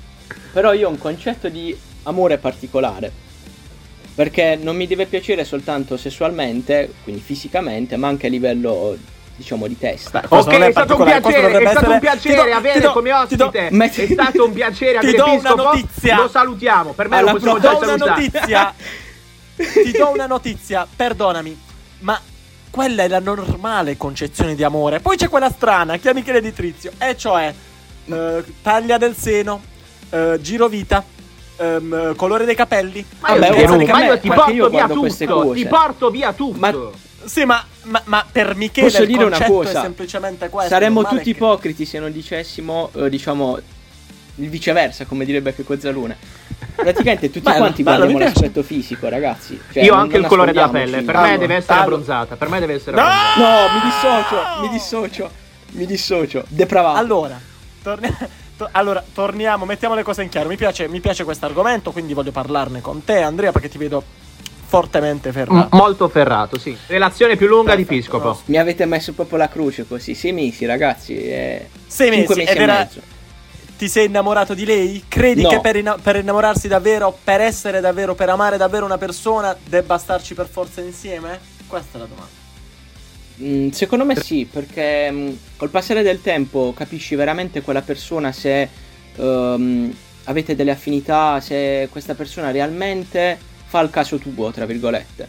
però 0.52 0.72
io 0.72 0.86
ho 0.86 0.90
un 0.90 0.98
concetto 0.98 1.48
di 1.48 1.76
amore 2.04 2.38
particolare. 2.38 3.10
Perché 4.14 4.56
non 4.60 4.76
mi 4.76 4.86
deve 4.86 5.06
piacere 5.06 5.44
soltanto 5.44 5.96
sessualmente, 5.96 6.92
quindi 7.02 7.20
fisicamente, 7.20 7.96
ma 7.96 8.08
anche 8.08 8.28
a 8.28 8.30
livello, 8.30 8.96
diciamo, 9.36 9.66
di 9.66 9.78
testa. 9.78 10.20
Beh, 10.20 10.26
ok, 10.36 10.46
non 10.52 10.62
è 10.62 10.70
stato 10.70 10.96
un 10.96 11.04
piacere, 11.04 11.58
è 11.58 11.70
stato 11.70 11.90
un 11.90 11.98
piacere 11.98 12.50
do- 12.50 12.56
avere 12.56 12.80
do- 12.80 12.92
come 12.92 13.10
do- 13.10 13.16
ospite. 13.16 13.68
Metti- 13.70 14.02
È 14.02 14.12
stato 14.12 14.44
un 14.44 14.52
piacere 14.52 14.98
Ti 14.98 15.06
avere 15.08 15.16
do 15.16 15.32
una 15.38 15.54
notizia. 15.54 16.16
Lo 16.16 16.28
salutiamo. 16.28 16.92
Per 16.92 17.08
me 17.08 17.16
Alla 17.18 17.32
lo 17.32 17.38
possiamo 17.38 17.56
Ti 17.58 17.62
già 17.62 17.72
do 17.72 17.78
una 17.78 17.96
notizia. 17.96 18.74
Ti 19.56 19.90
do 19.92 20.10
una 20.10 20.26
notizia, 20.26 20.86
perdonami, 20.96 21.60
ma 22.00 22.20
quella 22.70 23.02
è 23.02 23.08
la 23.08 23.20
normale 23.20 23.96
concezione 23.96 24.54
di 24.54 24.64
amore. 24.64 25.00
Poi 25.00 25.16
c'è 25.16 25.28
quella 25.28 25.50
strana 25.50 25.98
che 25.98 26.10
è 26.10 26.14
Michele 26.14 26.40
Di 26.40 26.52
Trizio, 26.52 26.90
e 26.98 27.16
cioè 27.16 27.52
eh, 28.06 28.44
taglia 28.62 28.96
del 28.98 29.14
seno, 29.14 29.62
eh, 30.10 30.38
giro 30.40 30.68
vita, 30.68 31.04
ehm, 31.58 32.16
colore 32.16 32.44
dei 32.44 32.54
capelli. 32.54 33.04
Ma 33.20 33.34
io, 33.34 33.40
Vabbè, 33.40 33.52
ti- 33.54 33.66
guarda 33.66 33.92
ma 33.92 34.04
io 34.04 34.18
ti 34.18 34.26
io 34.26 34.32
porto 34.34 34.68
via 34.70 34.88
tutto. 34.88 35.52
Ti 35.52 35.66
porto 35.66 36.10
via 36.10 36.32
tutto. 36.32 36.58
Ma- 36.58 36.74
Sì, 37.24 37.44
ma, 37.44 37.64
ma- 37.84 38.02
ma 38.04 38.24
per 38.30 38.54
Michele 38.54 38.88
Posso 38.88 39.02
il 39.02 39.08
dire 39.08 39.24
una 39.24 39.36
concetto 39.36 39.52
cosa? 39.52 39.78
è 39.78 39.82
semplicemente 39.82 40.48
questo. 40.48 40.70
Saremmo 40.72 41.04
tutti 41.04 41.22
che- 41.22 41.30
ipocriti 41.30 41.84
se 41.84 41.98
non 41.98 42.12
dicessimo, 42.12 42.90
eh, 42.94 43.08
diciamo, 43.08 43.58
il 44.36 44.48
viceversa, 44.48 45.04
come 45.04 45.24
direbbe 45.24 45.54
Checco 45.54 45.78
Zalone. 45.78 46.16
Praticamente 46.74 47.26
tutti 47.30 47.40
Bello, 47.48 47.58
quanti 47.58 47.82
guardiamo 47.82 48.18
l'aspetto 48.18 48.62
fisico, 48.62 49.08
ragazzi. 49.08 49.60
Cioè, 49.72 49.82
io 49.82 49.92
ho 49.92 49.94
non- 49.94 50.04
anche 50.04 50.14
non 50.14 50.22
il 50.22 50.28
colore 50.28 50.52
della 50.52 50.68
pelle. 50.68 51.02
Per 51.02 51.16
me 51.16 51.38
deve 51.38 51.54
essere 51.56 51.72
allora- 51.74 51.86
abbronzata. 51.96 52.36
Per 52.36 52.48
me 52.48 52.60
deve 52.60 52.74
essere 52.74 52.96
No! 52.96 53.02
abbronzata. 53.02 53.66
No, 53.66 53.72
mi 53.72 53.80
dissocio, 53.90 54.60
mi 54.62 54.68
dissocio, 54.68 55.30
mi 55.72 55.86
dissocio. 55.86 56.44
Depravato. 56.48 56.98
Allora, 56.98 57.40
torni- 57.82 58.16
to- 58.56 58.68
allora, 58.72 59.04
torniamo, 59.12 59.64
mettiamo 59.64 59.94
le 59.94 60.02
cose 60.02 60.22
in 60.22 60.28
chiaro. 60.28 60.48
Mi 60.48 60.56
piace, 60.56 60.88
mi 60.88 61.00
piace 61.00 61.24
questo 61.24 61.44
argomento, 61.46 61.92
quindi 61.92 62.14
voglio 62.14 62.32
parlarne 62.32 62.80
con 62.80 63.04
te, 63.04 63.20
Andrea, 63.20 63.52
perché 63.52 63.68
ti 63.68 63.78
vedo 63.78 64.02
fortemente 64.72 65.28
M- 65.28 65.32
ferrato. 65.32 65.76
molto 65.76 66.08
ferrato, 66.08 66.58
sì. 66.58 66.74
Relazione 66.86 67.36
più 67.36 67.46
lunga 67.46 67.74
di 67.74 67.84
Perfetto, 67.84 68.16
Piscopo. 68.18 68.40
Mi 68.46 68.56
avete 68.56 68.86
messo 68.86 69.12
proprio 69.12 69.36
la 69.36 69.48
croce 69.48 69.86
così. 69.86 70.14
Sei 70.14 70.32
mesi, 70.32 70.64
ragazzi. 70.64 71.14
Eh, 71.14 71.68
Sei 71.86 72.10
cinque 72.10 72.34
mesi, 72.36 72.46
mesi 72.46 72.50
ed 72.52 72.56
e 72.56 72.62
era- 72.62 72.78
mezzo. 72.78 73.00
Ti 73.76 73.88
sei 73.88 74.06
innamorato 74.06 74.54
di 74.54 74.64
lei? 74.64 75.04
Credi 75.08 75.42
No. 75.42 75.48
che 75.50 75.60
per, 75.60 75.76
inna- 75.76 75.98
per 76.00 76.16
innamorarsi 76.16 76.68
davvero, 76.68 77.14
per 77.22 77.40
essere 77.42 77.80
davvero, 77.80 78.14
per 78.14 78.30
amare 78.30 78.56
davvero 78.56 78.84
una 78.86 78.96
persona, 78.96 79.54
debba 79.62 79.98
starci 79.98 80.32
per 80.34 80.46
forza 80.48 80.80
insieme? 80.80 81.38
Questa 81.66 81.98
è 81.98 82.00
la 82.00 82.06
domanda. 82.06 82.40
Mm, 83.42 83.68
secondo 83.70 84.04
me 84.06 84.16
sì, 84.16 84.48
perché 84.50 85.10
mm, 85.10 85.30
col 85.56 85.68
passare 85.70 86.02
del 86.02 86.22
tempo 86.22 86.72
capisci 86.74 87.14
veramente 87.14 87.60
quella 87.62 87.82
persona 87.82 88.30
se 88.32 88.68
ehm, 89.16 89.94
avete 90.24 90.54
delle 90.54 90.70
affinità, 90.70 91.40
se 91.40 91.88
questa 91.90 92.14
persona 92.14 92.50
realmente 92.52 93.50
fa 93.72 93.80
il 93.80 93.88
caso 93.88 94.18
tuo, 94.18 94.50
tra 94.50 94.66
virgolette. 94.66 95.26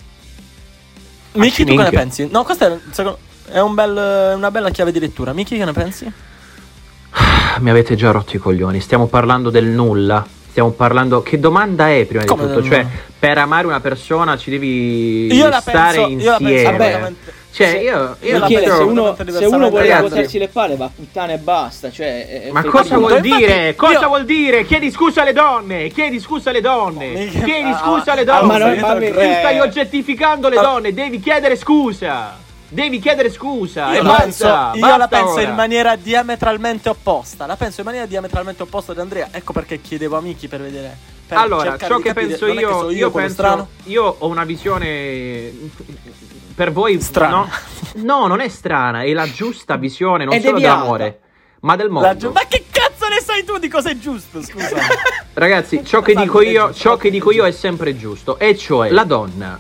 Miki, 1.34 1.64
tu 1.64 1.76
che 1.78 1.82
ne 1.84 1.90
pensi? 1.90 2.28
No, 2.30 2.44
questa 2.44 2.68
è, 2.68 2.78
secondo- 2.92 3.20
è 3.50 3.60
un 3.60 3.74
bel- 3.74 4.34
una 4.36 4.52
bella 4.52 4.70
chiave 4.70 4.92
di 4.92 5.00
lettura. 5.00 5.32
Miki, 5.32 5.56
che 5.58 5.64
ne 5.64 5.72
pensi? 5.72 6.12
Mi 7.60 7.70
avete 7.70 7.96
già 7.96 8.12
rotto 8.12 8.36
i 8.36 8.40
coglioni. 8.40 8.82
Stiamo 8.82 9.08
parlando 9.08 9.50
del 9.50 9.64
nulla. 9.68 10.28
Stiamo 10.50 10.72
parlando. 10.72 11.22
Che 11.24 11.40
domanda 11.40 11.90
è 11.90 12.04
prima 12.06 12.26
Come 12.26 12.48
di 12.48 12.54
tutto? 12.54 12.68
Cioè, 12.68 12.86
per 13.18 13.38
amare 13.38 13.66
una 13.66 13.80
persona 13.80 14.38
ci 14.38 14.50
devi 14.52 15.34
Io 15.34 15.48
la 15.48 15.62
stare 15.62 15.98
penso, 16.00 16.24
io 16.24 16.32
la 16.32 16.38
penso 16.38 16.52
insieme. 16.52 17.16
Cioè, 17.54 17.68
Se- 17.68 17.78
io, 17.78 18.18
io 18.22 18.40
la 18.40 18.48
penso 18.48 18.76
se 18.78 18.82
uno, 18.82 19.16
se 19.16 19.46
uno 19.46 19.70
vuole 19.70 19.88
Ragazzi. 19.88 20.08
svuotarsi 20.08 20.38
le 20.40 20.48
palle 20.48 20.76
va 20.76 20.86
a 20.86 20.90
puttane 20.96 21.34
e 21.34 21.38
basta. 21.38 21.92
Cioè, 21.92 22.50
Ma 22.52 22.64
cosa 22.64 22.98
vuol 22.98 23.12
Infatti, 23.12 23.36
dire? 23.36 23.76
Cosa 23.76 24.00
io- 24.00 24.08
vuol 24.08 24.26
dire? 24.26 24.66
Chiedi 24.66 24.90
scusa 24.90 25.22
alle 25.22 25.34
donne! 25.34 25.88
Chiedi 25.90 26.20
scusa 26.20 26.50
alle 26.50 26.62
donne! 26.62 27.28
Chiedi 27.30 27.70
ah, 27.70 27.78
scusa 27.78 28.14
alle 28.14 28.22
ah, 28.22 28.24
donne! 28.26 28.48
ma 28.48 28.58
non- 28.58 28.80
ma- 28.80 28.94
tu 28.96 29.12
stai 29.12 29.60
oggettificando 29.60 30.50
le 30.50 30.56
donne, 30.56 30.94
devi 30.96 31.20
chiedere 31.20 31.56
scusa! 31.56 32.42
Devi 32.70 32.98
chiedere 32.98 33.30
scusa! 33.30 33.94
Io, 33.94 34.00
e 34.00 34.02
la 34.02 34.10
basta! 34.10 34.24
penso, 34.24 34.46
io 34.48 34.80
basta 34.82 34.98
la 34.98 35.08
penso 35.08 35.34
ora. 35.34 35.42
in 35.44 35.54
maniera 35.54 35.96
diametralmente 35.96 36.90
opposta. 36.90 37.46
La 37.46 37.56
penso 37.56 37.82
in 37.82 37.86
maniera 37.86 38.08
diametralmente 38.08 38.64
opposta 38.64 38.94
ad 38.94 38.98
Andrea. 38.98 39.28
Ecco 39.30 39.54
perché 39.54 39.80
chiedevo 39.80 40.18
amici 40.18 40.48
per 40.48 40.60
vedere. 40.60 40.98
Per 41.28 41.38
Allora, 41.38 41.78
ciò 41.78 41.98
che 41.98 42.10
capire. 42.10 42.28
penso 42.28 42.46
è 42.46 42.54
che 42.54 42.60
io, 42.60 42.90
io 42.92 43.12
penso, 43.12 43.34
strano. 43.34 43.68
io 43.86 44.04
ho 44.20 44.28
una 44.28 44.44
visione 44.44 45.52
per 46.56 46.72
voi 46.72 47.02
Strana. 47.02 47.48
No, 47.96 48.20
no, 48.22 48.28
non 48.28 48.40
è 48.40 48.48
strana, 48.50 49.02
è 49.04 49.12
la 49.14 49.30
giusta 49.30 49.76
visione 49.78 50.26
non 50.26 50.34
È 50.36 50.40
solo 50.40 50.54
deviata. 50.54 50.76
dell'amore, 50.76 51.20
ma 51.62 51.76
del 51.76 51.90
mondo. 51.90 52.16
Giu- 52.18 52.32
ma 52.34 52.42
che 52.48 52.66
cazzo 52.70 53.08
ne 53.08 53.20
sai 53.22 53.44
tu 53.44 53.58
di 53.58 53.68
cosa 53.68 53.90
è 53.90 53.98
giusto? 53.98 54.42
Scusa. 54.44 54.76
Ragazzi, 55.34 55.84
ciò 55.84 56.02
che 56.02 56.14
Fallo, 56.14 56.26
dico 56.26 56.42
io, 56.42 56.74
ciò 56.74 56.96
che 56.98 57.10
dico 57.10 57.32
io 57.32 57.46
è 57.46 57.52
sempre 57.52 57.98
giusto, 57.98 58.38
e 58.38 58.56
cioè 58.58 58.90
la 58.92 59.04
donna 59.04 59.60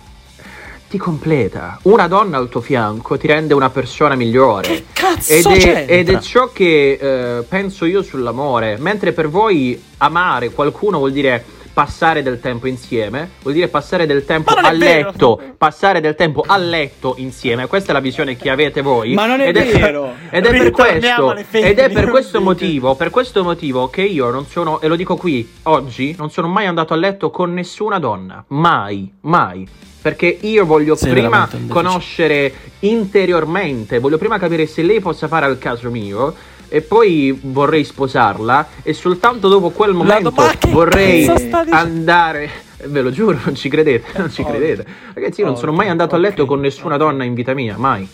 ti 0.93 0.99
completa. 0.99 1.79
Una 1.83 2.07
donna 2.07 2.37
al 2.37 2.49
tuo 2.49 2.61
fianco 2.61 3.17
ti 3.17 3.25
rende 3.25 3.55
una 3.55 3.71
persona 3.71 4.13
migliore. 4.13 4.67
Che 4.67 4.83
cazzo 4.93 5.33
Ed 5.33 5.45
è, 5.47 5.57
c'entra? 5.57 5.93
ed 5.95 6.09
è 6.09 6.19
ciò 6.19 6.51
che 6.53 7.37
eh, 7.37 7.41
penso 7.41 7.85
io 7.85 8.03
sull'amore. 8.03 8.77
Mentre 8.77 9.11
per 9.11 9.27
voi 9.27 9.81
amare 9.97 10.51
qualcuno 10.51 10.99
vuol 10.99 11.11
dire 11.11 11.43
passare 11.73 12.21
del 12.21 12.39
tempo 12.39 12.67
insieme, 12.67 13.31
vuol 13.41 13.55
dire 13.55 13.67
passare 13.67 14.05
del 14.05 14.23
tempo 14.25 14.51
a 14.51 14.69
è 14.69 14.77
vero. 14.77 15.09
letto, 15.09 15.41
passare 15.57 15.99
del 15.99 16.15
tempo 16.15 16.43
a 16.45 16.55
letto 16.57 17.15
insieme. 17.17 17.67
Questa 17.67 17.89
è 17.89 17.93
la 17.93 17.99
visione 17.99 18.37
che 18.37 18.49
avete 18.49 18.81
voi. 18.81 19.13
Ma 19.13 19.25
non 19.25 19.41
è 19.41 19.47
ed 19.47 19.55
vero. 19.55 20.13
ed 20.29 20.45
è 20.45 20.49
per 20.51 20.71
questo, 20.71 21.35
ed 21.51 21.79
è 21.79 21.89
per 21.89 22.09
questo 22.09 22.39
motivo, 22.41 22.95
per 22.95 23.09
questo 23.09 23.43
motivo 23.43 23.89
che 23.89 24.03
io 24.03 24.29
non 24.29 24.45
sono, 24.45 24.79
e 24.81 24.87
lo 24.87 24.95
dico 24.95 25.15
qui 25.15 25.49
oggi, 25.63 26.15
non 26.17 26.29
sono 26.29 26.47
mai 26.47 26.67
andato 26.67 26.93
a 26.93 26.97
letto 26.97 27.31
con 27.31 27.53
nessuna 27.53 27.97
donna. 27.97 28.43
Mai, 28.49 29.11
mai. 29.21 29.67
Perché 30.01 30.37
io 30.41 30.65
voglio 30.65 30.95
Sei 30.95 31.11
prima 31.11 31.49
conoscere 31.69 32.53
interiormente, 32.79 33.99
voglio 33.99 34.17
prima 34.17 34.37
capire 34.37 34.65
se 34.65 34.81
lei 34.81 34.99
possa 34.99 35.29
fare 35.29 35.45
al 35.45 35.57
caso 35.57 35.89
mio. 35.89 36.35
E 36.73 36.81
poi 36.81 37.37
vorrei 37.39 37.83
sposarla. 37.83 38.67
E 38.81 38.93
soltanto 38.93 39.47
dopo 39.47 39.69
quel 39.69 39.93
momento 39.93 40.33
vorrei 40.69 41.29
andare. 41.69 42.49
Ve 42.89 43.01
lo 43.01 43.11
giuro, 43.11 43.37
non 43.45 43.53
ci 43.53 43.69
credete, 43.69 44.17
non 44.17 44.31
ci 44.31 44.41
Oh. 44.41 44.45
credete. 44.45 44.83
Ragazzi, 45.13 45.41
io 45.41 45.45
non 45.45 45.55
sono 45.55 45.71
mai 45.71 45.89
andato 45.89 46.15
a 46.15 46.17
letto 46.17 46.47
con 46.47 46.59
nessuna 46.59 46.97
donna 46.97 47.25
in 47.25 47.35
vita 47.35 47.53
mia, 47.53 47.77
mai. 47.77 48.09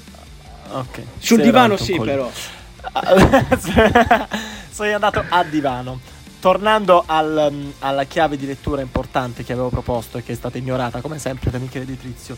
Ok. 0.72 1.02
Sul 1.20 1.38
Sei 1.38 1.46
divano 1.46 1.78
sì, 1.78 1.96
coglione. 1.96 2.12
però. 2.12 2.30
Sei 4.70 4.92
andato 4.92 5.24
a 5.30 5.44
divano. 5.46 5.98
Tornando 6.42 7.04
al, 7.06 7.72
alla 7.80 8.04
chiave 8.04 8.36
di 8.36 8.46
lettura 8.46 8.82
importante 8.82 9.46
che 9.46 9.54
avevo 9.54 9.70
proposto 9.70 10.18
e 10.18 10.24
che 10.24 10.34
è 10.34 10.36
stata 10.36 10.58
ignorata 10.58 11.00
come 11.00 11.18
sempre 11.18 11.50
da 11.50 11.60
Michele 11.60 11.86
Di 11.86 11.98
Trizio, 11.98 12.36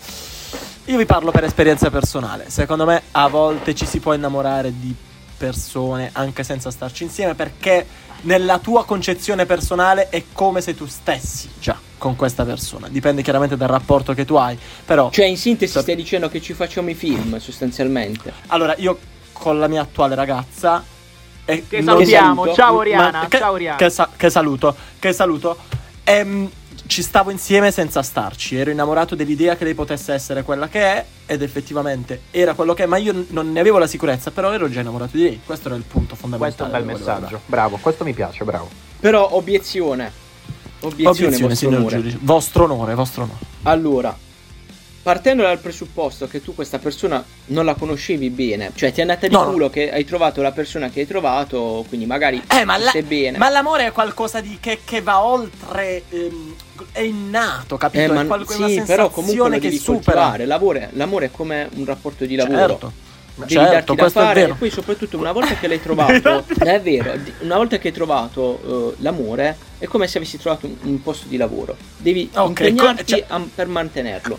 io 0.86 0.98
vi 0.98 1.06
parlo 1.08 1.32
per 1.32 1.46
esperienza 1.46 1.90
personale. 1.90 2.46
Secondo 2.52 2.86
me 2.86 3.02
a 3.12 3.28
volte 3.28 3.74
ci 3.74 3.88
si 3.88 4.00
può 4.00 4.14
innamorare 4.14 4.72
di 4.80 4.96
persone 5.46 6.10
anche 6.14 6.44
senza 6.44 6.70
starci 6.70 7.02
insieme 7.04 7.34
perché 7.34 7.84
nella 8.22 8.60
tua 8.60 8.86
concezione 8.86 9.48
personale 9.48 10.10
è 10.10 10.24
come 10.32 10.62
se 10.62 10.76
tu 10.76 10.86
stessi 10.86 11.50
già 11.60 11.76
con 11.98 12.16
questa 12.16 12.46
persona. 12.46 12.88
Dipende 12.88 13.24
chiaramente 13.24 13.58
dal 13.58 13.68
rapporto 13.68 14.14
che 14.14 14.24
tu 14.24 14.36
hai, 14.36 14.56
però 14.86 15.10
Cioè, 15.10 15.26
in 15.26 15.38
sintesi, 15.38 15.80
stai 15.80 15.96
dicendo 15.96 16.30
che 16.30 16.40
ci 16.42 16.54
facciamo 16.54 16.92
i 16.92 16.94
film, 16.94 17.38
sostanzialmente. 17.40 18.32
allora 18.48 18.76
io 18.78 19.00
con 19.34 19.58
la 19.60 19.68
mia 19.68 19.82
attuale 19.82 20.14
ragazza 20.14 20.84
e 21.46 21.66
Che 21.68 21.82
salutiamo. 21.82 22.42
saluto. 22.44 22.56
Ciao 22.56 22.74
Ma- 22.74 22.80
Oriana. 22.80 23.26
che, 23.28 23.38
Ciao 23.40 23.52
Oriana. 23.54 23.78
che 23.78 23.90
sa- 23.90 24.10
che 24.16 24.30
saluto, 24.30 24.76
che 25.00 25.12
saluto. 25.14 25.58
Ehm, 26.04 26.50
ci 26.88 27.02
stavo 27.02 27.30
insieme 27.32 27.72
senza 27.72 28.02
starci. 28.02 28.56
Ero 28.58 28.70
innamorato 28.72 29.16
dell'idea 29.16 29.56
che 29.56 29.64
lei 29.64 29.74
potesse 29.74 30.14
essere 30.14 30.44
quella 30.44 30.68
che 30.68 30.82
è, 30.82 31.06
ed 31.26 31.42
effettivamente 31.42 32.22
era 32.32 32.54
quello 32.54 32.74
che 32.74 32.84
è, 32.84 32.86
ma 32.86 32.98
io 32.98 33.26
non 33.30 33.52
ne 33.52 33.60
avevo 33.60 33.78
la 33.78 33.88
sicurezza, 33.88 34.32
però 34.32 34.52
ero 34.52 34.70
già 34.70 34.82
innamorato 34.82 35.16
di 35.16 35.24
lei. 35.24 35.42
Questo 35.46 35.68
era 35.70 35.78
il 35.78 35.84
punto 35.84 36.16
fondamentale. 36.16 36.70
Questo 36.70 36.76
è 36.76 36.80
un 36.82 36.86
bel 36.86 36.98
messaggio. 36.98 37.42
Bravo, 37.46 37.78
questo 37.82 38.04
mi 38.04 38.14
piace, 38.14 38.44
bravo. 38.44 38.70
Però, 39.00 39.36
obiezione. 39.36 40.12
Obiezione, 40.84 41.10
Obiezione, 41.10 41.38
vostro 41.38 41.56
signor 41.56 41.80
onore. 41.80 41.96
giudice. 41.98 42.18
Vostro 42.22 42.64
onore, 42.64 42.96
vostro 42.96 43.24
onore. 43.24 43.40
Allora, 43.64 44.18
partendo 45.04 45.44
dal 45.44 45.60
presupposto 45.60 46.28
che 46.28 46.42
tu 46.44 46.54
questa 46.56 46.78
persona 46.80 47.24
non 47.48 47.66
la 47.66 47.76
conoscevi 47.76 48.30
bene, 48.32 48.72
cioè 48.76 48.92
ti 48.92 49.00
è 49.00 49.02
andata 49.04 49.28
di 49.28 49.34
No, 49.34 49.44
no. 49.44 49.52
culo 49.52 49.70
che 49.70 49.92
hai 49.92 50.06
trovato 50.06 50.42
la 50.42 50.52
persona 50.52 50.90
che 50.90 51.02
hai 51.02 51.08
trovato, 51.08 51.86
quindi 51.88 52.06
magari 52.06 52.42
Eh, 52.48 52.66
ma, 52.66 52.78
ti 52.78 52.84
la- 52.84 53.02
bene. 53.08 53.38
ma 53.38 53.50
l'amore 53.50 53.86
è 53.88 53.92
qualcosa 53.92 54.42
di 54.42 54.58
che, 54.60 54.80
che 54.84 55.02
va 55.02 55.24
oltre. 55.24 56.04
ehm, 56.10 56.56
è 56.92 57.02
innato, 57.02 57.78
capito? 57.78 58.04
Eh, 58.04 58.06
è 58.08 58.12
ma 58.12 58.26
qual- 58.26 58.46
una 58.58 58.68
sì, 58.68 58.82
però 58.86 59.10
comunque 59.10 59.50
lo 59.50 59.60
devi 59.60 59.78
supera. 59.78 60.02
coltivare. 60.02 60.46
L'amore, 60.46 60.90
l'amore 60.94 61.26
è 61.28 61.32
come 61.32 61.70
un 61.76 61.86
rapporto 61.86 62.26
di 62.26 62.36
lavoro. 62.36 62.58
Certo. 62.58 62.92
Devi 63.34 63.54
Certo, 63.54 63.72
darti 63.72 63.96
da 63.96 64.06
è 64.06 64.10
fare 64.10 64.42
vero. 64.42 64.54
e 64.54 64.56
poi 64.58 64.70
soprattutto 64.70 65.18
una 65.18 65.32
volta 65.32 65.56
che 65.56 65.68
l'hai 65.68 65.82
trovato, 65.82 66.44
è 66.60 66.82
vero, 66.82 67.14
una 67.40 67.56
volta 67.56 67.78
che 67.80 67.88
hai 67.88 67.94
trovato 67.94 68.94
eh, 68.94 69.02
l'amore 69.02 69.58
è 69.80 69.86
come 69.86 70.06
se 70.08 70.18
avessi 70.18 70.38
trovato 70.38 70.68
un, 70.68 70.76
un 70.82 71.02
posto 71.02 71.28
di 71.28 71.38
lavoro. 71.38 71.76
Devi 71.98 72.30
Ok, 72.34 72.48
impegnarti 72.50 73.04
co- 73.04 73.10
cioè- 73.10 73.24
a- 73.30 73.42
per 73.56 73.68
mantenerlo. 73.68 74.38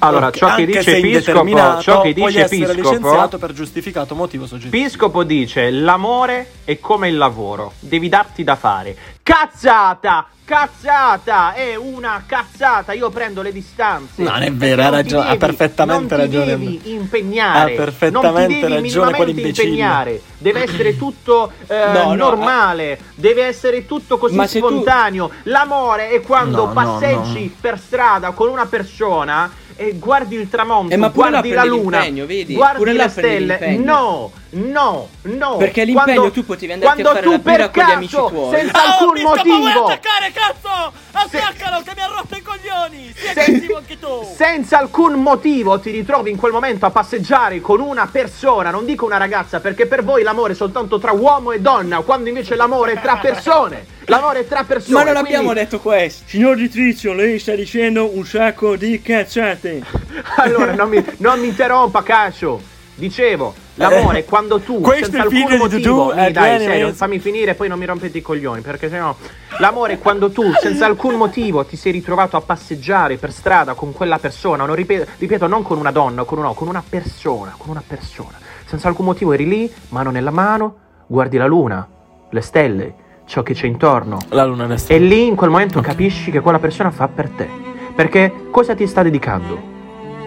Allora, 0.00 0.30
ciò 0.30 0.54
che 0.54 0.64
dice 0.66 0.98
indeterminato, 0.98 1.82
ciò 1.82 2.00
che 2.00 2.12
dice 2.12 2.48
licenziato 2.74 3.38
per 3.38 3.52
giustificato 3.52 4.14
motivo 4.14 4.46
soggettivo. 4.46 4.76
Episcopo 4.76 5.24
dice 5.24 5.70
l'amore 5.70 6.50
è 6.64 6.78
come 6.80 7.08
il 7.08 7.16
lavoro, 7.16 7.72
devi 7.80 8.08
darti 8.08 8.42
da 8.44 8.56
fare. 8.56 8.96
Cazzata! 9.22 10.26
Cazzata! 10.44 11.52
È 11.52 11.76
una 11.76 12.24
cazzata! 12.26 12.92
Io 12.92 13.10
prendo 13.10 13.42
le 13.42 13.52
distanze. 13.52 14.22
Non 14.22 14.42
è 14.42 14.50
vero, 14.52 14.80
ha 14.80 14.84
non 14.86 14.94
ragione- 14.94 15.22
ha 15.24 15.26
devi- 15.26 15.38
perfettamente 15.38 16.16
non 16.16 16.28
ti 16.30 16.36
ragione. 16.36 16.46
devi 16.58 16.80
impegnare. 16.92 17.72
Ha 17.72 17.76
perfettamente 17.76 18.20
non 18.20 18.48
ti 18.48 18.60
devi 18.60 18.72
ragione 18.94 19.30
impegnare. 19.30 20.20
Deve 20.38 20.62
essere 20.62 20.96
tutto 20.96 21.52
eh, 21.68 21.76
No, 21.92 22.02
no, 22.06 22.14
normale, 22.14 22.98
deve 23.14 23.44
essere 23.44 23.86
tutto 23.86 24.18
così 24.18 24.34
se 24.48 24.58
tu- 24.58 24.66
spontaneo. 24.66 25.30
L'amore 25.44 26.08
è 26.10 26.20
quando 26.22 26.66
No, 26.66 26.66
no, 26.66 26.72
passeggi 26.72 27.44
no. 27.44 27.50
per 27.60 27.78
strada 27.78 28.30
con 28.32 28.48
una 28.48 28.66
persona 28.66 29.52
e 29.80 29.94
guardi 29.94 30.36
il 30.36 30.50
tramonto, 30.50 30.92
Eh, 30.92 30.98
ma 30.98 31.08
guardi 31.08 31.52
la 31.52 31.64
luna, 31.64 32.00
vedi? 32.26 32.52
guardi 32.52 32.76
Pure 32.76 32.92
le 32.92 33.08
stelle. 33.08 33.76
No, 33.78 34.30
no, 34.50 35.08
no. 35.22 35.56
Perché 35.56 35.84
l'impegno 35.84 36.30
tu 36.30 36.44
potevi 36.44 36.72
andarti 36.72 37.00
a 37.00 37.04
quando 37.04 37.18
fare 37.18 37.24
tu 37.24 37.30
la 37.30 37.38
birra 37.38 37.56
per 37.56 37.70
con 37.70 37.82
gli 37.82 37.86
caso, 37.86 37.96
amici 37.96 38.16
tuoi. 38.16 38.58
senza 38.58 38.76
Ah, 38.78 38.98
alcun 38.98 39.22
ma 39.22 39.28
motivo, 39.30 39.56
vuoi 39.56 39.70
attaccare, 39.72 40.32
cazzo! 40.34 40.92
Attaccalo 41.12 41.82
che 41.82 41.92
mi 41.96 42.02
ha 42.02 42.06
rotto 42.14 42.36
i 42.36 42.42
coglioni! 42.42 43.12
Sii 43.16 43.32
Se- 43.32 43.74
anche 43.74 43.98
tu! 43.98 44.32
senza 44.36 44.76
alcun 44.78 45.14
motivo 45.14 45.80
ti 45.80 45.90
ritrovi 45.90 46.30
in 46.30 46.36
quel 46.36 46.52
momento 46.52 46.84
a 46.84 46.90
passeggiare 46.90 47.62
con 47.62 47.80
una 47.80 48.06
persona, 48.06 48.68
non 48.70 48.84
dico 48.84 49.06
una 49.06 49.16
ragazza, 49.16 49.60
perché 49.60 49.86
per 49.86 50.04
voi 50.04 50.22
l'amore 50.22 50.52
è 50.52 50.56
soltanto 50.56 50.98
tra 50.98 51.12
uomo 51.12 51.52
e 51.52 51.60
donna, 51.60 52.00
quando 52.02 52.28
invece 52.28 52.54
l'amore 52.54 52.92
è 52.92 53.00
tra 53.00 53.16
persone. 53.16 53.86
L'amore 54.10 54.40
è 54.40 54.46
tra 54.46 54.64
persone. 54.64 54.94
Ma 54.94 55.02
non 55.04 55.12
quindi- 55.14 55.34
abbiamo 55.34 55.52
detto 55.54 55.80
questo. 55.80 56.24
Signor 56.26 56.56
Di 56.56 56.68
Trizio, 56.68 57.12
lei 57.12 57.38
sta 57.38 57.54
dicendo 57.54 58.14
un 58.14 58.24
sacco 58.26 58.76
di 58.76 59.00
cazzate. 59.00 59.82
Allora, 60.36 60.74
non 60.74 60.88
mi, 60.88 61.02
non 61.18 61.38
mi 61.40 61.46
interrompa, 61.48 62.02
Cascio. 62.02 62.60
Dicevo, 62.94 63.54
l'amore 63.76 64.18
è 64.18 64.24
quando 64.26 64.58
tu, 64.60 64.76
Eh, 64.76 64.80
questo 64.82 65.04
senza 65.12 65.22
è 65.22 65.26
il 65.26 65.42
alcun 65.42 65.56
motivo, 65.56 66.14
mi 66.14 66.32
dai, 66.32 66.58
serio, 66.60 66.92
fammi 66.92 67.18
finire, 67.18 67.54
poi 67.54 67.68
non 67.68 67.78
mi 67.78 67.86
rompete 67.86 68.18
i 68.18 68.20
coglioni, 68.20 68.60
perché 68.60 68.90
sennò 68.90 69.16
l'amore 69.58 69.94
è 69.94 69.98
quando 69.98 70.30
tu, 70.30 70.52
senza 70.60 70.84
alcun 70.84 71.14
motivo, 71.14 71.64
ti 71.64 71.76
sei 71.76 71.92
ritrovato 71.92 72.36
a 72.36 72.42
passeggiare 72.42 73.16
per 73.16 73.32
strada 73.32 73.72
con 73.72 73.94
quella 73.94 74.18
persona, 74.18 74.66
non 74.66 74.74
ripeto, 74.74 75.10
ripeto, 75.16 75.46
non 75.46 75.62
con 75.62 75.78
una 75.78 75.92
donna, 75.92 76.24
con, 76.24 76.40
no, 76.40 76.52
con 76.52 76.68
una 76.68 76.84
persona, 76.86 77.54
con 77.56 77.70
una 77.70 77.82
persona. 77.86 78.38
Senza 78.66 78.88
alcun 78.88 79.06
motivo 79.06 79.32
eri 79.32 79.48
lì, 79.48 79.72
mano 79.88 80.10
nella 80.10 80.30
mano, 80.30 80.76
guardi 81.06 81.38
la 81.38 81.46
luna, 81.46 81.88
le 82.28 82.40
stelle, 82.42 82.94
ciò 83.30 83.44
che 83.44 83.54
c'è 83.54 83.66
intorno. 83.68 84.18
La 84.30 84.44
luna 84.44 84.66
è 84.66 84.76
E 84.88 84.98
lì 84.98 85.24
in 85.28 85.36
quel 85.36 85.50
momento 85.50 85.80
capisci 85.80 86.32
che 86.32 86.40
quella 86.40 86.58
persona 86.58 86.90
fa 86.90 87.06
per 87.06 87.28
te. 87.28 87.48
Perché 87.94 88.46
cosa 88.50 88.74
ti 88.74 88.88
sta 88.88 89.04
dedicando? 89.04 89.56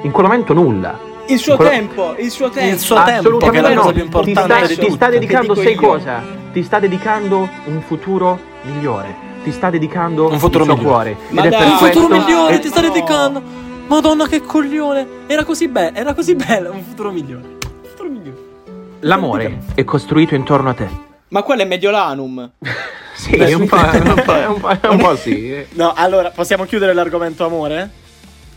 In 0.04 0.12
quel 0.12 0.26
momento 0.26 0.54
nulla. 0.54 0.98
Il 1.26 1.38
suo 1.38 1.58
Quello- 1.58 1.70
tempo, 1.72 2.16
il 2.18 2.32
suo 2.32 2.50
tempo. 2.50 2.74
Il 2.74 2.80
suo 2.80 3.04
tempo, 3.04 3.38
che 3.38 3.58
è 3.58 3.62
la 3.62 3.74
no. 3.74 3.82
cosa 3.82 3.92
più 3.92 4.04
importante 4.04 4.68
ti 4.68 4.74
sta, 4.74 4.82
di 4.82 4.88
ti 4.88 4.92
sta 4.94 5.10
dedicando, 5.10 5.56
sai 5.56 5.66
dico 5.66 5.82
io? 5.86 5.92
cosa? 5.92 6.22
Ti 6.54 6.64
sta 6.64 6.80
dedicando 6.80 7.50
un 7.66 7.82
futuro 7.82 8.40
migliore. 8.62 9.16
Ti 9.44 9.52
sta 9.52 9.70
dedicando 9.70 10.30
Un 10.30 10.40
futuro 10.40 10.64
il 10.64 10.70
suo 10.70 10.78
migliore. 10.80 11.12
cuore. 11.14 11.34
Ma 11.34 11.44
Ed 11.44 11.52
è 11.54 11.58
dai, 11.58 11.72
Un 11.72 11.78
futuro 11.78 12.08
migliore, 12.08 12.56
e- 12.56 12.60
ti 12.60 12.68
sta 12.70 12.82
no. 12.82 12.88
dedicando. 12.88 13.42
Madonna, 13.88 14.28
che 14.28 14.42
coglione! 14.42 15.08
Era 15.28 15.44
così 15.44 15.68
bello, 15.68 15.98
era 15.98 16.14
così 16.14 16.36
bello. 16.36 16.72
Un 16.72 16.84
futuro 16.84 17.12
migliore. 17.12 17.44
Un 17.44 17.70
futuro 17.90 18.10
migliore. 18.10 18.38
L'amore 19.02 19.60
è 19.76 19.84
costruito 19.84 20.36
intorno 20.36 20.70
a 20.70 20.74
te. 20.74 21.12
Ma 21.30 21.42
quello 21.44 21.62
è 21.62 21.66
Mediolanum. 21.66 22.50
Sì, 23.16 23.36
un 23.54 23.68
po', 23.68 23.76
un 23.78 24.22
po', 24.26 24.34
un 24.34 24.60
po', 24.60 24.90
un 24.90 24.98
po' 24.98 25.16
sì. 25.16 25.64
No, 25.74 25.94
allora, 25.96 26.32
possiamo 26.32 26.66
chiudere 26.66 26.94
l'argomento 26.94 27.46
amore? 27.46 27.90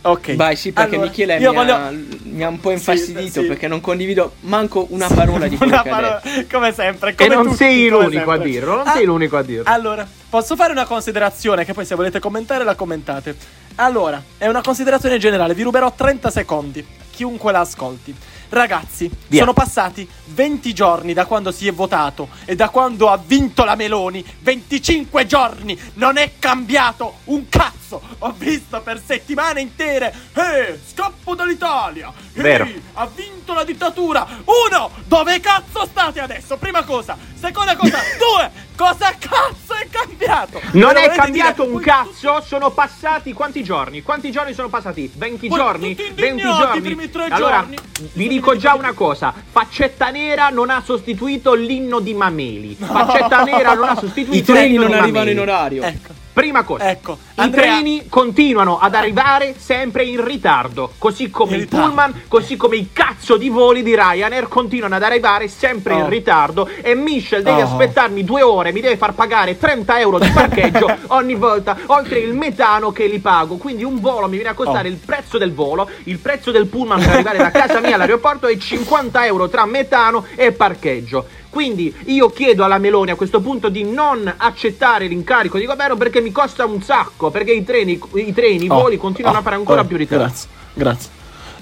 Ok. 0.01 0.35
Vai, 0.35 0.55
sì, 0.55 0.71
perché 0.71 0.95
Allora, 0.95 1.09
Michele 1.09 1.37
mi, 1.39 1.45
voglio- 1.45 1.75
ha, 1.75 1.91
mi 2.23 2.43
ha 2.43 2.47
un 2.47 2.59
po' 2.59 2.69
Sì, 2.69 2.73
infastidito 2.75 3.41
sì. 3.41 3.47
perché 3.47 3.67
non 3.67 3.81
condivido 3.81 4.33
manco 4.41 4.87
una 4.89 5.07
parola 5.07 5.47
di 5.47 5.55
quello 5.57 5.73
Una 5.73 5.81
che 5.83 5.89
ha 5.89 5.95
parola- 5.95 6.21
detto. 6.23 6.57
come 6.57 6.73
sempre. 6.73 7.11
E 7.11 7.15
come 7.15 7.35
non 7.35 7.43
tutti, 7.43 7.55
sei 7.57 7.87
l'unico 7.87 8.31
a 8.31 8.37
dirlo, 8.37 8.75
non 8.77 8.87
Ah, 8.87 8.93
sei 8.93 9.05
l'unico 9.05 9.37
a 9.37 9.43
dirlo. 9.43 9.71
Allora, 9.71 10.07
posso 10.27 10.55
fare 10.55 10.71
una 10.71 10.85
considerazione 10.85 11.63
che 11.63 11.73
poi 11.73 11.85
se 11.85 11.93
volete 11.95 12.19
commentare 12.19 12.63
la 12.63 12.73
commentate. 12.75 13.35
Allora, 13.75 14.21
è 14.39 14.47
una 14.47 14.61
considerazione 14.61 15.19
generale, 15.19 15.53
vi 15.53 15.61
ruberò 15.63 15.93
30 15.95 16.31
secondi, 16.31 16.85
chiunque 17.11 17.51
la 17.51 17.59
ascolti. 17.59 18.13
Ragazzi, 18.49 19.09
Via. 19.27 19.39
sono 19.41 19.53
passati 19.53 20.07
20 20.25 20.73
giorni 20.73 21.13
da 21.13 21.25
quando 21.25 21.51
si 21.51 21.67
è 21.67 21.73
votato 21.73 22.29
e 22.45 22.55
da 22.55 22.69
quando 22.69 23.09
ha 23.09 23.17
vinto 23.17 23.63
la 23.63 23.75
Meloni. 23.75 24.23
25 24.39 25.25
giorni! 25.25 25.77
Non 25.95 26.17
è 26.17 26.33
cambiato 26.39 27.17
un 27.25 27.49
cazzo! 27.49 28.01
Ho 28.19 28.33
visto 28.37 28.81
per 28.81 29.01
settimane 29.05 29.61
intere. 29.61 30.13
Eh, 30.33 30.79
scappo 30.91 31.35
dall'Italia! 31.35 32.11
Eh, 32.33 32.41
Vero. 32.41 32.67
ha 32.93 33.07
vinto 33.13 33.53
la 33.53 33.63
dittatura! 33.63 34.25
Uno! 34.69 34.91
Dove 35.05 35.39
cazzo 35.39 35.85
state 35.85 36.19
adesso? 36.21 36.57
Prima 36.57 36.83
cosa. 36.83 37.17
Seconda 37.39 37.75
cosa. 37.75 37.97
Due! 38.17 38.65
Cosa 38.75 39.13
cazzo 39.17 39.66
cambiato? 40.05 40.61
Non 40.71 40.95
è 40.97 41.09
cambiato 41.09 41.63
dire? 41.63 41.75
un 41.75 41.81
cazzo, 41.81 42.41
sono 42.45 42.71
passati 42.71 43.33
quanti 43.33 43.63
giorni? 43.63 44.01
Quanti 44.01 44.31
giorni 44.31 44.53
sono 44.53 44.69
passati? 44.69 45.11
20 45.13 45.47
Poi 45.47 45.57
giorni? 45.57 45.95
tutti 45.95 46.11
20 46.13 46.29
indignati, 46.29 46.57
giorni. 46.61 46.77
i 46.77 46.81
primi 46.81 47.09
tre 47.09 47.25
allora, 47.29 47.59
giorni. 47.59 47.77
vi 48.13 48.27
dico 48.27 48.55
già 48.57 48.75
una 48.75 48.93
cosa, 48.93 49.33
Faccetta 49.51 50.09
Nera 50.09 50.49
non 50.49 50.69
ha 50.69 50.81
sostituito 50.83 51.53
l'inno 51.53 51.99
di 51.99 52.13
Mameli. 52.13 52.75
Faccetta 52.79 53.43
Nera 53.43 53.73
non 53.73 53.89
ha 53.89 53.95
sostituito 53.99 54.35
I 54.37 54.43
treni 54.43 54.67
l'inno 54.69 54.81
non 54.83 54.91
di 54.91 54.97
arrivano 54.97 55.17
Mameli. 55.25 55.31
in 55.31 55.39
orario. 55.39 55.83
Ecco. 55.83 56.25
Prima 56.37 56.61
cosa, 56.61 56.87
Ecco, 56.91 57.13
i 57.13 57.39
Andrea- 57.41 57.63
treni 57.77 58.05
continuano 58.09 58.77
ad 58.77 58.93
arrivare 58.93 59.55
sempre 59.57 60.03
in 60.03 60.23
ritardo, 60.23 60.91
così 60.99 61.31
come 61.31 61.53
In 61.55 61.57
i 61.57 61.61
ritardo. 61.63 61.85
pullman, 61.87 62.21
così 62.27 62.55
come 62.55 62.75
i 62.75 62.89
cazzo 62.93 63.37
di 63.37 63.49
voli 63.49 63.81
di 63.81 63.95
Ryanair 63.95 64.47
continuano 64.47 64.93
ad 64.93 65.01
arrivare 65.01 65.47
sempre 65.47 65.95
in 65.95 66.01
Oh. 66.03 66.07
ritardo 66.07 66.69
e 66.83 66.93
Michel 66.93 67.41
deve 67.41 67.63
Oh. 67.63 67.65
aspettarmi 67.65 68.23
due 68.23 68.43
ore, 68.43 68.71
mi 68.71 68.81
deve 68.81 68.97
far 68.97 69.13
pagare 69.15 69.57
30 69.57 69.99
euro 69.99 70.19
di 70.19 70.29
parcheggio 70.29 70.95
ogni 71.07 71.33
volta, 71.33 71.75
oltre 71.87 72.19
il 72.19 72.35
metano 72.35 72.91
che 72.91 73.07
li 73.07 73.17
pago, 73.17 73.55
quindi 73.55 73.83
un 73.83 73.99
volo 73.99 74.27
mi 74.27 74.35
viene 74.35 74.49
a 74.49 74.53
costare 74.53 74.89
Oh. 74.89 74.91
il 74.91 74.97
prezzo 75.03 75.39
del 75.39 75.53
volo, 75.55 75.89
il 76.03 76.19
prezzo 76.19 76.51
del 76.51 76.67
pullman 76.67 76.99
per 76.99 77.09
arrivare 77.15 77.37
da 77.39 77.49
casa 77.49 77.79
mia 77.79 77.95
all'aeroporto 77.95 78.45
e 78.45 78.59
50 78.59 79.25
euro 79.25 79.49
tra 79.49 79.65
metano 79.65 80.23
e 80.35 80.51
parcheggio. 80.51 81.25
Quindi 81.49 81.93
io 82.05 82.29
chiedo 82.29 82.63
alla 82.63 82.77
Meloni 82.77 83.11
a 83.11 83.15
questo 83.15 83.39
punto 83.41 83.69
di 83.69 83.83
non 83.83 84.31
accettare 84.37 85.07
l'incarico 85.07 85.57
di 85.57 85.65
governo 85.65 85.95
perché 85.95 86.21
mi 86.21 86.31
costa 86.31 86.65
un 86.65 86.81
sacco, 86.81 87.29
perché 87.31 87.51
i 87.53 87.63
treni, 87.63 87.99
i, 88.15 88.33
treni, 88.33 88.65
i 88.65 88.69
Oh, 88.69 88.81
voli 88.81 88.97
continuano 88.97 89.37
oh, 89.37 89.39
a 89.39 89.43
fare 89.43 89.55
ancora 89.55 89.81
oh, 89.81 89.85
più 89.85 89.97
ritardo. 89.97 90.23
Grazie, 90.25 90.49
grazie. 90.73 91.09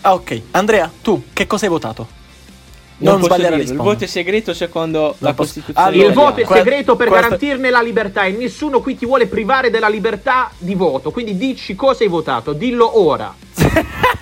Ah, 0.01 0.13
ok. 0.13 0.42
Andrea, 0.51 0.92
tu 1.01 1.24
che 1.34 1.48
cosa 1.48 1.65
hai 1.65 1.72
votato? 1.72 2.08
Non, 2.98 3.15
Non 3.15 3.24
sbagliare 3.24 3.58
dirlo, 3.58 3.72
Il 3.74 3.77
voto 3.77 4.04
è 4.06 4.08
segreto 4.08 4.54
secondo 4.54 5.15
la 5.20 5.34
posso- 5.34 5.54
Costituzione. 5.56 5.88
Allora, 5.89 6.08
Il 6.08 6.13
voto 6.13 6.39
è 6.42 6.46
segreto 6.46 6.96
per 6.96 7.08
questo- 7.08 7.25
garantirne 7.27 7.70
la 7.70 7.82
libertà 7.82 8.24
e 8.24 8.32
nessuno 8.32 8.80
qui 8.82 8.96
ti 8.98 9.06
vuole 9.06 9.27
privare 9.27 9.70
della 9.70 9.89
libertà 9.89 10.50
di 10.58 10.75
voto. 10.75 11.12
Quindi 11.12 11.38
dici 11.38 11.75
cosa 11.75 12.04
hai 12.04 12.10
votato, 12.10 12.54
dillo 12.54 13.00
ora. 13.00 13.34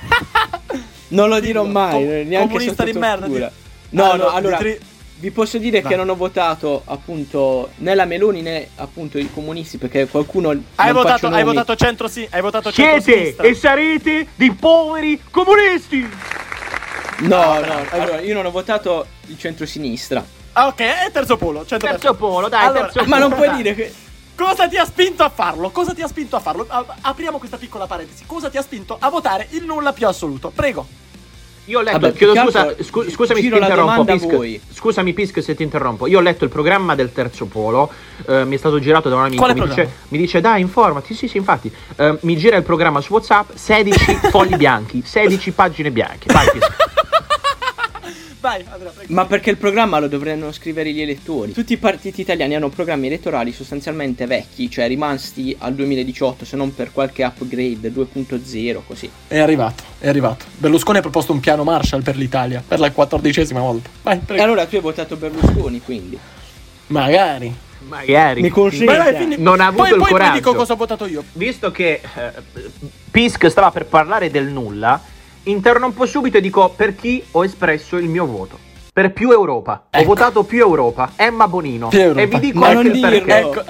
Non 1.09 1.29
lo 1.29 1.39
dirò 1.39 1.63
mai, 1.63 1.91
Com- 1.91 2.27
neanche 2.27 2.37
comunista 2.47 2.73
sotto 2.83 2.91
di 2.91 2.97
merda, 2.97 3.27
di- 3.27 3.45
No, 3.89 4.03
Allora, 4.11 4.17
no, 4.17 4.29
allora 4.35 4.57
di 4.57 4.63
tri- 4.63 4.79
vi 5.23 5.31
posso 5.31 5.57
dire 5.57 5.79
Vai. 5.79 5.89
che 5.91 5.95
non 5.95 6.09
ho 6.09 6.15
votato 6.15 6.81
appunto 6.83 7.69
né 7.75 7.95
la 7.95 8.03
Meloni 8.03 8.41
né 8.41 8.71
appunto 8.75 9.17
i 9.17 9.31
comunisti 9.31 9.77
perché 9.77 10.05
qualcuno 10.05 10.49
Hai 10.49 10.91
non 10.91 11.01
votato, 11.01 11.27
hai 11.27 11.45
votato 11.45 11.77
centro 11.77 12.09
sì, 12.09 12.27
hai 12.29 12.41
votato 12.41 12.71
Siete 12.73 13.01
centro 13.27 13.45
e 13.45 13.55
sarete 13.55 14.27
dei 14.35 14.51
poveri 14.51 15.21
comunisti. 15.31 16.01
No, 17.19 17.57
No, 17.61 17.85
allora 17.91 18.19
io 18.19 18.33
non 18.33 18.45
ho 18.45 18.51
votato 18.51 19.05
il 19.27 19.37
centro-sinistra. 19.37 20.25
Ah, 20.51 20.67
ok, 20.67 20.79
è 20.81 21.09
terzo 21.13 21.37
polo, 21.37 21.65
centro 21.65 21.87
Terzo 21.87 22.15
polo, 22.15 22.49
dai, 22.49 22.65
Allora, 22.65 22.89
terzo 22.89 23.07
Ma 23.07 23.17
non 23.17 23.29
polo, 23.29 23.43
puoi 23.43 23.47
dai. 23.47 23.63
dire 23.63 23.75
che 23.75 23.93
Cosa 24.35 24.67
ti 24.67 24.75
ha 24.75 24.83
spinto 24.83 25.23
a 25.23 25.29
farlo? 25.29 25.69
Cosa 25.69 25.93
ti 25.93 26.01
ha 26.01 26.07
spinto 26.07 26.35
a 26.35 26.41
farlo? 26.41 26.65
A- 26.67 26.85
apriamo 26.99 27.37
questa 27.37 27.55
piccola 27.55 27.87
parentesi. 27.87 28.25
Cosa 28.25 28.49
ti 28.49 28.57
ha 28.57 28.61
spinto 28.61 28.97
a 28.99 29.07
votare 29.09 29.47
il 29.51 29.63
nulla 29.63 29.93
più 29.93 30.05
assoluto? 30.05 30.51
Prego. 30.53 30.85
Io 31.65 31.79
ho 31.79 31.81
letto, 31.81 31.99
Vabbè, 31.99 32.13
chiedo 32.13 32.35
scusa, 32.35 32.75
scu- 32.81 33.09
scusami 33.09 33.41
se 33.41 33.49
ti 33.49 33.55
interrompo, 33.55 34.03
Pisk. 34.03 34.59
Scusami 34.73 35.13
Pisk 35.13 35.41
se 35.41 35.55
ti 35.55 35.63
interrompo. 35.63 36.07
Io 36.07 36.17
ho 36.17 36.21
letto 36.21 36.43
il 36.43 36.49
programma 36.49 36.93
del 36.93 37.13
terzo 37.13 37.45
polo, 37.45 37.89
eh, 38.27 38.43
mi 38.43 38.55
è 38.55 38.57
stato 38.57 38.79
girato 38.79 39.07
da 39.07 39.15
un 39.15 39.21
amico, 39.23 39.41
mi 39.53 39.67
dice, 39.67 39.91
mi 40.09 40.17
dice 40.17 40.41
dai 40.41 40.59
informati, 40.61 41.13
sì 41.13 41.27
sì 41.27 41.37
infatti, 41.37 41.71
Eh, 41.95 42.17
mi 42.21 42.35
gira 42.35 42.57
il 42.57 42.63
programma 42.63 42.99
su 42.99 43.13
Whatsapp, 43.13 43.51
16 43.53 44.19
fogli 44.29 44.55
bianchi, 44.57 45.03
16 45.05 45.51
pagine 45.51 45.89
bianche. 45.91 46.31
Vai 46.33 46.49
Pisk. 46.51 46.91
Vai, 48.43 48.61
Andrea, 48.69 48.91
prego. 48.91 49.13
Ma 49.13 49.25
perché 49.25 49.51
il 49.51 49.55
programma 49.55 49.99
lo 49.99 50.09
dovranno 50.09 50.51
scrivere 50.51 50.91
gli 50.91 50.99
elettori. 51.01 51.53
Tutti 51.53 51.71
i 51.71 51.77
partiti 51.77 52.19
italiani 52.19 52.55
hanno 52.55 52.67
programmi 52.67 53.07
elettorali 53.07 53.53
sostanzialmente 53.53 54.25
vecchi, 54.25 54.69
cioè 54.69 54.85
rimasti 54.89 55.55
al 55.59 55.73
2018, 55.73 56.43
se 56.43 56.57
non 56.57 56.75
per 56.75 56.91
qualche 56.91 57.23
upgrade 57.23 57.89
2.0 57.89 58.81
così. 58.85 59.09
È 59.29 59.39
arrivato, 59.39 59.83
è 59.97 60.09
arrivato. 60.09 60.43
Berlusconi 60.57 60.97
ha 60.97 61.01
proposto 61.01 61.31
un 61.31 61.39
piano 61.39 61.63
Marshall 61.63 62.01
per 62.01 62.17
l'Italia, 62.17 62.61
per 62.67 62.79
la 62.79 62.91
quattordicesima 62.91 63.61
volta. 63.61 63.89
Vai, 64.01 64.17
E 64.17 64.19
prego. 64.25 64.43
allora 64.43 64.65
tu 64.65 64.75
hai 64.75 64.81
votato 64.81 65.15
Berlusconi, 65.15 65.79
quindi. 65.81 66.19
Magari. 66.87 67.55
Magari. 67.87 68.41
Mi 68.41 68.51
fini- 68.51 69.37
Non 69.37 69.61
ha 69.61 69.67
avuto 69.67 69.83
poi, 69.83 69.91
il 69.91 69.97
poi, 69.97 70.09
poi 70.09 70.11
coraggio. 70.11 70.33
dico 70.33 70.53
cosa 70.53 70.73
ho 70.73 70.75
votato 70.75 71.05
io. 71.05 71.23
Visto 71.31 71.71
che 71.71 72.01
eh, 72.01 72.31
Pisk 73.09 73.49
stava 73.49 73.71
per 73.71 73.85
parlare 73.85 74.29
del 74.29 74.47
nulla, 74.47 75.01
interrompo 75.43 76.05
subito 76.05 76.37
e 76.37 76.41
dico 76.41 76.69
per 76.69 76.95
chi 76.95 77.23
ho 77.31 77.43
espresso 77.43 77.97
il 77.97 78.07
mio 78.09 78.25
voto. 78.25 78.57
Per 78.93 79.11
più 79.11 79.31
Europa. 79.31 79.85
Ho 79.91 79.97
Ecco. 79.97 80.05
votato 80.05 80.43
più 80.43 80.59
Europa. 80.59 81.13
Emma 81.15 81.47
Bonino. 81.47 81.87
Più 81.87 81.99
Europa. 81.99 82.21
E 82.21 82.25
vi 82.27 82.39
dico 82.39 82.59
Ma 82.59 82.67
anche 82.67 82.89
non 82.89 82.99
perché. 82.99 83.37
Ecco, 83.37 83.63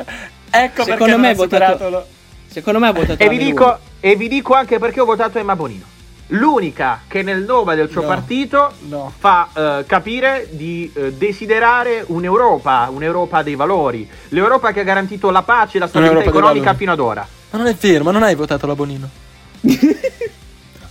ecco 0.49 0.83
Secondo 0.83 1.17
me 1.17 1.29
ha 1.29 1.33
votato- 1.35 1.89
lo- 1.89 2.05
Secondo 2.47 2.79
me 2.79 2.87
ha 2.87 2.93
votato 2.93 3.23
E 3.23 3.29
vi, 3.29 3.37
dico, 3.37 3.77
e 3.99 4.15
vi 4.15 4.27
dico 4.27 4.53
anche 4.53 4.77
perché 4.79 4.99
ho 5.01 5.05
votato 5.05 5.39
Emma 5.39 5.55
Bonino. 5.55 5.85
L'unica 6.27 7.01
che 7.07 7.21
nel 7.21 7.43
nome 7.43 7.75
del 7.75 7.89
suo 7.89 8.01
No. 8.01 8.07
partito 8.07 8.71
No. 8.87 9.11
fa 9.17 9.49
eh, 9.53 9.83
capire 9.87 10.47
di 10.51 10.91
eh, 10.93 11.13
desiderare 11.13 12.03
un'Europa, 12.07 12.89
un'Europa 12.91 13.43
dei 13.43 13.55
valori, 13.55 14.07
l'Europa 14.29 14.71
che 14.71 14.81
ha 14.81 14.83
garantito 14.83 15.29
la 15.31 15.41
pace 15.43 15.77
e 15.77 15.79
la 15.79 15.87
stabilità 15.87 16.23
economica 16.29 16.73
fino 16.73 16.91
ad 16.91 16.99
ora. 16.99 17.27
Ma 17.51 17.57
non 17.57 17.67
è 17.67 17.75
vero, 17.75 18.03
ma 18.03 18.11
non 18.11 18.23
hai 18.23 18.35
votato 18.35 18.67
la 18.67 18.75
Bonino. 18.75 19.09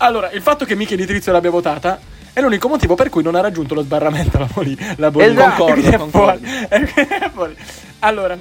allora, 0.05 0.31
il 0.31 0.43
fatto 0.43 0.65
che 0.65 0.75
Michele 0.75 1.03
Di 1.03 1.07
Trizio 1.07 1.33
l'abbia 1.33 1.51
votata 1.51 2.01
è 2.33 2.41
l'unico 2.41 2.69
motivo 2.69 2.95
per 2.95 3.09
cui 3.11 3.23
non 3.23 3.35
ha 3.35 3.41
raggiunto 3.41 3.75
lo 3.75 3.83
sbarramento 3.83 4.38
la, 4.38 4.49
Boni- 4.53 4.77
la 4.97 5.11
Bonino. 5.11 5.33
Esatto. 5.33 5.67
È 5.67 5.97
Concordo, 5.97 6.09
fuori. 6.11 6.41
È 6.69 7.31
fuori. 7.33 7.57
Allora, 8.01 8.38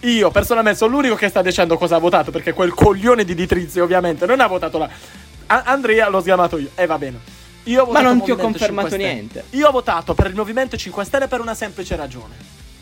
io 0.00 0.30
personalmente 0.30 0.78
sono 0.78 0.96
l'unico 0.96 1.14
che 1.14 1.28
sta 1.28 1.42
dicendo 1.42 1.76
cosa 1.76 1.96
ha 1.96 1.98
votato, 1.98 2.30
perché 2.30 2.52
quel 2.52 2.72
coglione 2.74 3.24
di 3.24 3.34
Di 3.34 3.46
Trizio 3.46 3.84
ovviamente 3.84 4.26
non 4.26 4.40
ha 4.40 4.46
votato 4.46 4.78
la... 4.78 4.88
A- 5.46 5.62
Andrea 5.66 6.08
l'ho 6.08 6.20
sgamato 6.20 6.58
io, 6.58 6.70
e 6.74 6.86
va 6.86 6.98
bene. 6.98 7.18
Io 7.64 7.82
ho 7.82 7.86
Ma 7.86 8.00
votato 8.00 8.08
non 8.08 8.22
ti 8.22 8.30
ho 8.30 8.36
confermato 8.36 8.88
5 8.88 8.98
Stelle. 8.98 9.12
niente. 9.12 9.44
Io 9.50 9.68
ho 9.68 9.70
votato 9.70 10.14
per 10.14 10.26
il 10.26 10.34
Movimento 10.34 10.76
5 10.76 11.04
Stelle 11.04 11.28
per 11.28 11.40
una 11.40 11.54
semplice 11.54 11.96
ragione. 11.96 12.34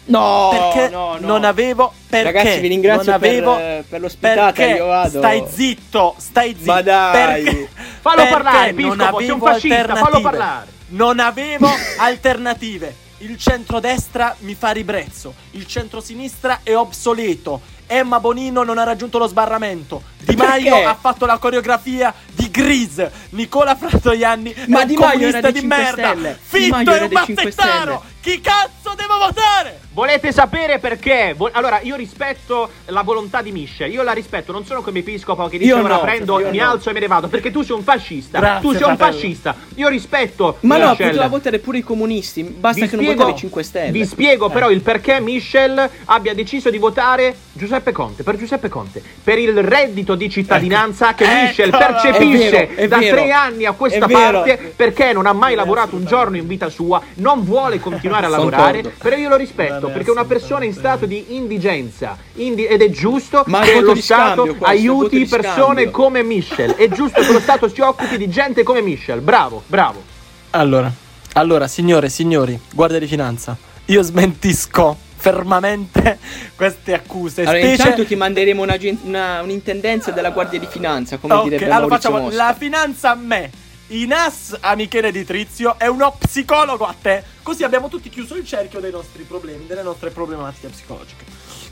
No, 0.05 0.49
perché 0.51 0.89
no, 0.89 1.17
no. 1.19 1.27
non 1.27 1.45
avevo 1.45 1.93
perché 2.09 2.33
Ragazzi, 2.33 2.61
vi 2.61 2.69
ringrazio 2.69 3.11
non 3.13 3.21
per, 3.21 3.29
avevo, 3.31 3.59
eh, 3.59 3.85
per 3.89 4.01
l'ospitata, 4.01 4.53
perché 4.53 4.75
io 4.75 4.87
vado. 4.87 5.19
stai 5.19 5.45
zitto 5.49 6.15
stai 6.19 6.57
zitto 6.59 6.73
Ma 6.73 6.83
dai. 6.83 7.43
perché, 7.45 7.69
Fallo 8.01 8.17
perché 8.17 8.33
parlare, 8.33 8.73
non 8.73 8.97
Piscopo, 8.97 9.19
sei 9.21 9.31
un 9.31 9.33
avevo 9.39 9.47
fascista, 9.47 9.77
fallo 9.77 9.93
alternative. 9.95 10.23
parlare. 10.23 10.67
non 10.89 11.19
avevo 11.21 11.69
alternative 11.99 12.97
il 13.19 13.39
centrodestra 13.39 14.35
mi 14.41 14.55
fa 14.55 14.71
ribrezzo 14.73 15.35
il 15.53 15.67
centrosinistra 15.67 16.61
è 16.65 16.77
obsoleto 16.77 17.61
Emma 17.87 18.19
Bonino 18.21 18.63
non 18.65 18.79
ha 18.79 18.85
raggiunto 18.85 19.19
lo 19.19 19.27
sbarramento 19.29 20.03
Di 20.19 20.35
Perché? 20.35 20.69
Maio 20.71 20.89
ha 20.89 20.97
fatto 20.99 21.27
la 21.27 21.39
coreografia 21.39 22.13
di 22.35 22.51
Grease 22.51 23.11
Nicola 23.31 23.75
Fratoianni 23.77 24.55
Ma 24.67 24.81
è 24.81 24.83
un 24.83 24.89
Di 24.89 24.97
Maio 24.97 25.11
comunista 25.13 25.39
era 25.39 25.51
di 25.51 25.59
5 25.61 25.77
merda 25.77 26.09
Stelle. 26.09 26.29
Di 26.33 26.59
Fitto 26.59 26.75
Maio 26.75 26.93
è 26.93 27.01
un 27.03 27.09
dei 27.09 27.19
5 27.25 27.45
mazzettaro 27.45 28.05
chi 28.23 28.41
cazzo 28.41 28.95
devo 28.97 29.19
votare? 29.19 29.81
Volete 29.95 30.31
sapere 30.31 30.79
perché? 30.79 31.35
Vo- 31.37 31.51
allora, 31.53 31.81
io 31.83 31.97
rispetto 31.97 32.71
la 32.87 33.03
volontà 33.03 33.43
di 33.43 33.51
Michel. 33.51 33.91
Io 33.91 34.05
la 34.05 34.13
rispetto, 34.13 34.53
non 34.53 34.65
sono 34.65 34.81
come 34.81 35.01
episcopo 35.01 35.49
che 35.49 35.59
dice 35.59 35.71
Io 35.73 35.83
ora 35.83 35.95
no, 35.95 36.01
prendo, 36.03 36.37
mi 36.51 36.59
no. 36.59 36.71
alzo 36.71 36.89
e 36.91 36.93
me 36.93 37.01
ne 37.01 37.09
vado. 37.09 37.27
Perché 37.27 37.51
tu 37.51 37.63
sei 37.63 37.75
un 37.75 37.83
fascista. 37.83 38.39
Grazie, 38.39 38.61
tu 38.71 38.77
sei 38.79 38.89
un 38.89 38.97
fascista. 38.97 39.57
Io 39.75 39.89
rispetto 39.89 40.59
Ma 40.61 40.77
no, 40.77 40.91
Michel. 40.91 41.09
poteva 41.09 41.27
votare 41.27 41.59
pure 41.59 41.79
i 41.79 41.83
comunisti. 41.83 42.45
Basta 42.45 42.85
Vi 42.85 42.89
che 42.91 42.95
non 42.95 43.05
spiego- 43.05 43.23
votare 43.25 43.37
i 43.37 43.41
5 43.41 43.63
Stelle. 43.65 43.91
Vi 43.91 44.07
spiego 44.07 44.49
Eh. 44.49 44.53
però 44.53 44.71
il 44.71 44.81
perché 44.83 45.19
Michel 45.21 45.91
abbia 46.05 46.33
deciso 46.33 46.71
di 46.71 46.79
votare 46.79 47.37
Giuseppe 47.53 47.91
Conte, 47.91 48.23
per 48.23 48.37
Giuseppe 48.37 48.69
Conte, 48.69 49.03
per 49.25 49.39
il 49.39 49.61
reddito 49.65 50.15
di 50.15 50.31
cittadinanza 50.31 51.13
che 51.15 51.25
Ecco. 51.25 51.43
Michel 51.49 51.69
Eccola. 51.71 51.87
percepisce 51.87 52.22
È 52.23 52.51
vero, 52.51 52.75
è 52.75 52.89
da 52.89 52.99
vero. 52.99 53.17
tre 53.17 53.31
anni 53.33 53.65
a 53.65 53.73
questa 53.73 54.07
parte 54.07 54.73
perché 54.75 55.13
non 55.13 55.27
ha 55.27 55.33
mai 55.33 55.55
lavorato 55.55 55.97
un 55.97 56.05
giorno 56.05 56.37
in 56.37 56.47
vita 56.47 56.69
sua, 56.69 57.01
non 57.15 57.45
vuole 57.45 57.81
continuare 57.81 58.27
a 58.27 58.29
lavorare, 58.29 58.83
però 58.99 59.17
io 59.17 59.29
lo 59.29 59.37
rispetto 59.37 59.89
perché 59.89 60.09
è 60.09 60.13
una 60.13 60.25
persona 60.25 60.65
in 60.65 60.73
stato 60.73 61.07
di 61.07 61.35
indigenza 61.37 62.17
indi- 62.35 62.65
ed 62.65 62.83
è 62.83 62.91
giusto 62.91 63.43
Ma 63.47 63.61
che 63.61 63.81
lo 63.81 63.95
Stato 63.95 64.43
questo, 64.43 64.65
aiuti 64.65 65.27
persone 65.27 65.91
come 65.91 66.23
Michel, 66.23 66.75
è 66.75 66.89
giusto 66.89 67.21
che 67.21 67.33
lo 67.33 67.41
Stato 67.41 67.69
si 67.69 67.81
occupi 67.81 68.17
di 68.17 68.29
gente 68.29 68.63
come 68.63 68.81
Michel, 68.81 69.21
bravo, 69.21 69.63
bravo. 69.67 70.03
Allora, 70.51 70.91
allora, 71.35 71.67
signore 71.67 72.07
e 72.07 72.11
signori, 72.11 72.59
guardia 72.75 72.99
di 72.99 73.07
finanza, 73.07 73.57
io 73.87 74.03
smentisco 74.03 74.97
fermamente 75.23 76.19
queste 76.57 76.93
accuse. 76.95 77.43
Allora, 77.43 77.59
specie... 77.59 77.75
intanto 77.83 78.05
ti 78.05 78.17
manderemo 78.17 78.61
una 78.63 78.77
una- 79.03 79.41
un'intendenza 79.43 80.11
della 80.11 80.31
Guardia 80.31 80.59
di 80.59 80.67
Finanza, 80.69 81.17
come 81.19 81.35
Ok, 81.35 81.43
direbbe 81.45 81.71
allora 81.71 81.95
facciamo 81.95 82.19
Mosca. 82.19 82.37
la 82.37 82.55
finanza 82.59 83.11
a 83.13 83.15
me, 83.15 83.51
i 83.89 84.05
NAS 84.07 84.57
a 84.61 84.75
Michele 84.75 85.13
Di 85.13 85.25
Trizio 85.25 85.79
e 85.79 85.87
uno 85.87 86.15
psicologo 86.19 86.85
a 86.85 86.95
te. 87.01 87.23
Così 87.43 87.63
abbiamo 87.63 87.89
tutti 87.89 88.09
chiuso 88.11 88.35
il 88.37 88.45
cerchio 88.45 88.81
dei 88.81 88.91
nostri 88.91 89.23
problemi, 89.23 89.67
delle 89.67 89.83
nostre 89.83 90.11
problematiche 90.11 90.69
psicologiche. 90.69 91.25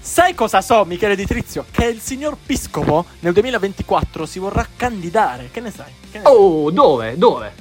Sai 0.03 0.35
cosa 0.35 0.61
so, 0.63 0.85
Michele 0.85 1.15
Di 1.17 1.27
Trizio? 1.27 1.67
Che 1.71 1.85
il 1.85 2.01
signor 2.01 2.37
Piscopo 2.45 3.05
nel 3.21 3.33
2024 3.33 4.27
si 4.27 4.39
vorrà 4.39 4.67
candidare. 4.77 5.49
Che 5.53 5.61
ne 5.61 5.71
sai? 5.71 5.93
Che 6.11 6.19
ne 6.19 6.25
sai? 6.25 6.33
Oh, 6.35 6.71
dove? 6.71 7.19
Dove? 7.19 7.53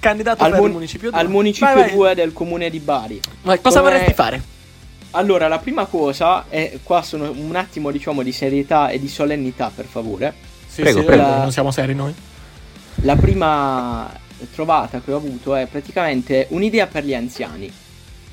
Candidato 0.00 0.44
al, 0.44 0.50
per 0.50 0.60
mun- 0.60 0.72
municipio 0.72 1.10
2. 1.10 1.18
al 1.18 1.28
municipio 1.30 1.88
2 1.90 2.14
del 2.14 2.32
comune 2.34 2.68
di 2.68 2.78
Bari. 2.78 3.20
Ma 3.42 3.56
cosa 3.58 3.80
Come- 3.80 3.90
vorresti 3.92 4.12
fare? 4.12 4.42
Allora, 5.16 5.46
la 5.46 5.58
prima 5.58 5.86
cosa 5.86 6.46
è 6.48 6.78
qua 6.82 7.02
sono 7.02 7.30
un 7.30 7.54
attimo, 7.54 7.90
diciamo, 7.92 8.22
di 8.22 8.32
serietà 8.32 8.88
e 8.88 8.98
di 8.98 9.08
solennità, 9.08 9.70
per 9.74 9.84
favore. 9.86 10.34
Sì, 10.66 10.82
Prego, 10.82 11.00
sì, 11.00 11.04
prego. 11.06 11.22
eh, 11.22 11.38
non 11.38 11.52
siamo 11.52 11.70
seri 11.70 11.94
noi. 11.94 12.12
La 13.02 13.14
prima 13.14 14.10
trovata 14.52 15.00
che 15.04 15.12
ho 15.12 15.16
avuto 15.16 15.54
è 15.54 15.66
praticamente 15.66 16.46
un'idea 16.50 16.86
per 16.88 17.04
gli 17.04 17.14
anziani. 17.14 17.72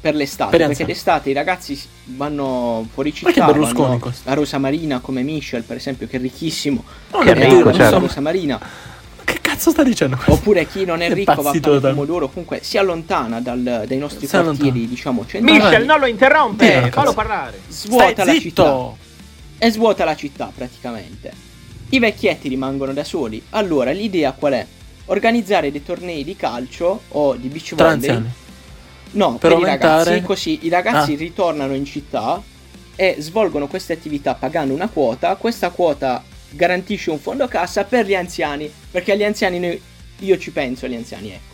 Per 0.01 0.15
l'estate, 0.15 0.57
Per 0.57 0.65
perché 0.65 0.83
d'estate 0.85 1.29
i 1.29 1.33
ragazzi 1.33 1.79
vanno 2.05 2.87
fuori 2.91 3.13
città. 3.13 3.31
Perché 3.31 3.45
Berlusconi 3.45 3.87
vanno 3.87 3.99
questo? 3.99 4.27
a 4.27 4.33
Rosa 4.33 4.57
Marina 4.57 4.99
come 4.99 5.21
Michel, 5.21 5.61
per 5.61 5.77
esempio, 5.77 6.07
che 6.07 6.17
è 6.17 6.19
ricchissimo. 6.19 6.83
Non 7.11 7.23
Che 7.23 7.31
è 7.31 7.33
ricco, 7.35 7.57
vero, 7.57 7.69
a 7.69 7.73
certo. 7.73 7.99
Rosa 7.99 8.19
Marina. 8.21 8.59
Che 9.31 9.39
cazzo 9.41 9.71
sta 9.71 9.83
dicendo 9.83 10.15
questo? 10.15 10.33
Oppure 10.33 10.67
chi 10.67 10.85
non 10.85 11.01
è 11.01 11.09
È 11.09 11.13
ricco 11.13 11.41
va 11.41 11.49
a 11.49 11.53
fare 11.53 11.79
pomodoro. 11.79 12.27
Comunque 12.29 12.59
si 12.63 12.77
allontana 12.77 13.39
dal- 13.41 13.83
dai 13.87 13.97
nostri 13.97 14.25
Si 14.27 14.31
quartieri, 14.31 14.61
allontana. 14.69 14.87
diciamo, 14.87 15.25
centrali. 15.25 15.59
Michel, 15.59 15.85
non 15.85 15.99
lo 15.99 16.05
interrompe, 16.07 16.73
Dillo, 16.79 16.91
fallo 16.91 17.13
parlare. 17.13 17.59
Svuota 17.69 18.11
Stai 18.11 18.25
la 18.25 18.31
zitto! 18.33 18.97
città. 18.97 19.65
E 19.65 19.71
svuota 19.71 20.03
la 20.05 20.15
città 20.15 20.51
praticamente. 20.53 21.31
I 21.89 21.99
vecchietti 21.99 22.47
rimangono 22.49 22.93
da 22.93 23.03
soli. 23.03 23.41
Allora 23.51 23.91
l'idea 23.91 24.31
qual 24.33 24.53
è? 24.53 24.65
Organizzare 25.05 25.71
dei 25.71 25.83
tornei 25.83 26.23
di 26.23 26.35
calcio 26.35 27.01
o 27.09 27.35
di 27.35 27.47
beach 27.47 27.75
volley. 27.75 28.23
No, 29.13 29.31
Per 29.31 29.39
per, 29.39 29.51
i 29.51 29.53
aumentare- 29.55 30.03
ragazzi, 30.05 30.21
così 30.25 30.59
i 30.63 30.69
ragazzi 30.69 31.13
Ah. 31.13 31.17
ritornano 31.17 31.73
in 31.75 31.85
città 31.85 32.41
e 32.95 33.15
svolgono 33.19 33.67
queste 33.67 33.93
attività 33.93 34.35
pagando 34.35 34.73
una 34.73 34.87
quota. 34.87 35.35
Questa 35.35 35.69
quota 35.69 36.23
garantisce 36.51 37.09
un 37.11 37.19
fondo 37.19 37.47
cassa 37.47 37.83
per 37.83 38.05
gli 38.05 38.15
anziani. 38.15 38.71
Perché 38.91 39.11
agli 39.13 39.23
anziani 39.23 39.59
noi, 39.59 39.81
io 40.19 40.37
ci 40.37 40.51
penso 40.51 40.85
agli 40.85 40.95
anziani, 40.95 41.31
ecco. 41.31 41.49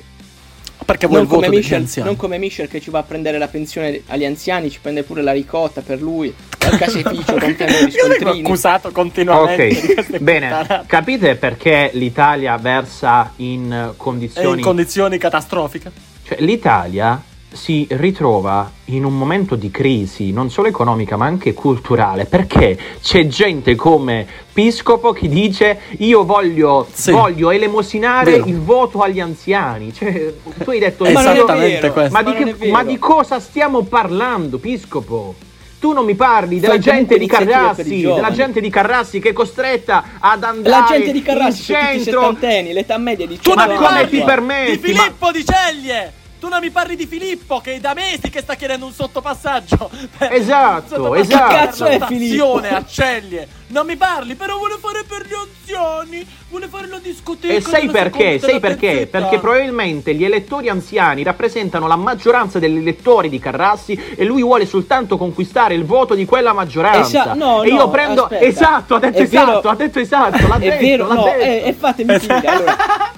Perché 0.85 1.07
vuoi 1.07 1.19
Non 1.23 1.29
il 1.29 1.35
voto 1.35 1.49
Michel, 1.49 1.79
anziani? 1.81 2.07
non 2.07 2.17
come 2.17 2.37
Michel 2.37 2.69
che 2.69 2.79
ci 2.79 2.89
va 2.89 2.99
a 2.99 3.03
prendere 3.03 3.37
la 3.37 3.49
pensione 3.49 4.03
agli 4.07 4.23
anziani, 4.23 4.69
ci 4.69 4.79
prende 4.81 5.03
pure 5.03 5.21
la 5.21 5.33
ricotta 5.33 5.81
per 5.81 6.01
lui, 6.01 6.33
al 6.59 6.77
caseificio 6.77 7.33
con 7.37 7.55
vengo 7.57 7.91
scontrini. 7.91 8.39
accusato 8.39 8.91
continuamente 8.91 9.67
di 9.67 9.77
Ok, 9.77 9.93
queste 9.95 10.19
bene, 10.19 10.47
puttanate. 10.47 10.87
capite 10.87 11.35
perché 11.35 11.89
l'Italia 11.93 12.57
versa 12.57 13.33
in 13.37 13.89
È 13.91 13.97
condizioni... 13.97 14.59
in 14.59 14.63
condizioni 14.63 15.17
catastrofiche. 15.17 15.91
Cioè, 16.25 16.37
l'Italia 16.39 17.21
si 17.57 17.87
ritrova 17.89 18.71
in 18.85 19.03
un 19.03 19.17
momento 19.17 19.55
di 19.55 19.71
crisi 19.71 20.31
non 20.31 20.49
solo 20.51 20.67
economica 20.67 21.17
ma 21.17 21.25
anche 21.25 21.53
culturale 21.53 22.25
perché 22.25 22.77
c'è 23.01 23.25
gente 23.27 23.73
come 23.75 24.25
Piscopo 24.53 25.11
che 25.11 25.27
dice 25.27 25.79
io 25.97 26.23
voglio, 26.23 26.87
Sì. 26.91 27.11
voglio 27.11 27.49
elemosinare 27.49 28.31
Vero. 28.31 28.45
il 28.45 28.59
voto 28.59 28.99
agli 28.99 29.19
anziani 29.19 29.91
cioè, 29.93 30.33
tu 30.63 30.69
hai 30.69 30.79
detto 30.79 31.03
Ma 31.03 31.09
è 31.09 31.13
Esattamente 31.13 31.91
questo. 31.91 32.13
ma, 32.13 32.23
di 32.23 32.33
non 32.33 32.55
che- 32.57 32.69
ma 32.71 32.83
di 32.83 32.97
cosa 32.99 33.39
stiamo 33.39 33.81
parlando 33.83 34.59
Piscopo? 34.59 35.33
Tu 35.79 35.91
non 35.93 36.05
mi 36.05 36.15
parli 36.15 36.59
della 36.59 36.79
gente 36.79 37.19
di 37.19 37.27
Carrassi, 37.27 38.01
della 38.01 38.31
gente 38.31 38.61
di 38.61 38.69
Carrassi 38.69 39.19
che 39.19 39.29
è 39.29 39.33
costretta 39.33 40.03
ad 40.19 40.43
andare 40.43 40.69
La 40.69 40.85
gente 40.89 41.11
di 41.11 41.21
Carrassi 41.21 41.71
in 41.71 41.77
tutti 41.77 41.87
centro 42.03 42.21
settantenni, 42.21 42.73
l'età 42.73 42.97
media 42.97 43.25
è 43.25 43.27
di 43.27 43.35
Tu 43.37 43.51
100 43.53 43.65
non 43.73 43.81
ma 43.81 43.87
come 43.89 44.09
ti 44.09 44.21
permetti? 44.21 44.79
Di 44.79 44.93
Ma- 44.93 44.99
Filippo 45.01 45.31
di 45.31 45.45
Ceglie! 45.45 46.13
Tu 46.39 46.47
non 46.47 46.59
mi 46.61 46.69
parli 46.69 46.95
di 46.95 47.07
Filippo 47.07 47.59
che 47.59 47.75
è 47.75 47.79
da 47.79 47.93
mesi 47.93 48.29
che 48.29 48.41
sta 48.41 48.55
chiedendo 48.55 48.85
un 48.85 48.93
sottopassaggio. 48.93 49.89
Esatto, 50.19 50.83
un 50.83 50.89
sottopassaggio 50.89 51.33
esatto. 51.35 51.47
Che 51.47 51.55
cazzo 51.55 51.85
è 51.85 51.99
Filippo? 52.05 52.55
a 52.57 52.85
Ceglie. 52.85 53.47
Non 53.69 53.85
mi 53.85 53.97
parli, 53.97 54.35
però 54.35 54.57
vuole 54.57 54.77
fare 54.79 55.03
per 55.05 55.27
gli 55.27 55.33
anziani, 55.33 56.25
vuole 56.49 56.67
fare 56.67 56.87
la 56.87 56.99
discoteca. 56.99 57.53
E 57.53 57.59
sai 57.59 57.89
perché? 57.89 58.39
Sai 58.39 58.61
perché? 58.61 59.07
Perché 59.11 59.39
probabilmente 59.39 60.13
gli 60.15 60.23
elettori 60.23 60.69
anziani 60.69 61.21
rappresentano 61.21 61.85
la 61.85 61.97
maggioranza 61.97 62.59
degli 62.59 62.77
elettori 62.77 63.27
di 63.27 63.39
Carrassi 63.39 63.99
e 64.15 64.23
lui 64.23 64.41
vuole 64.41 64.65
soltanto 64.65 65.17
conquistare 65.17 65.73
il 65.73 65.83
voto 65.83 66.15
di 66.15 66.23
quella 66.23 66.53
maggioranza. 66.53 67.21
Esa- 67.23 67.33
no, 67.33 67.61
e 67.63 67.67
io 67.67 67.75
no, 67.75 67.89
prendo 67.89 68.23
aspetta. 68.23 68.45
esatto, 68.45 68.95
ha 68.95 68.99
detto 68.99 69.17
È 69.17 69.21
esatto, 69.23 69.45
vero- 69.61 69.69
ha 69.69 69.75
detto 69.75 69.99
esatto, 69.99 70.47
l'ha 70.47 70.55
È 70.57 70.59
detto, 70.59 70.81
vero, 70.85 71.07
l'ha 71.07 71.13
no, 71.13 71.23
detto. 71.25 71.39
eh, 71.43 71.61
e 71.65 71.73
fatemi 71.73 72.19
finire. 72.19 72.47
Allora, 72.47 72.77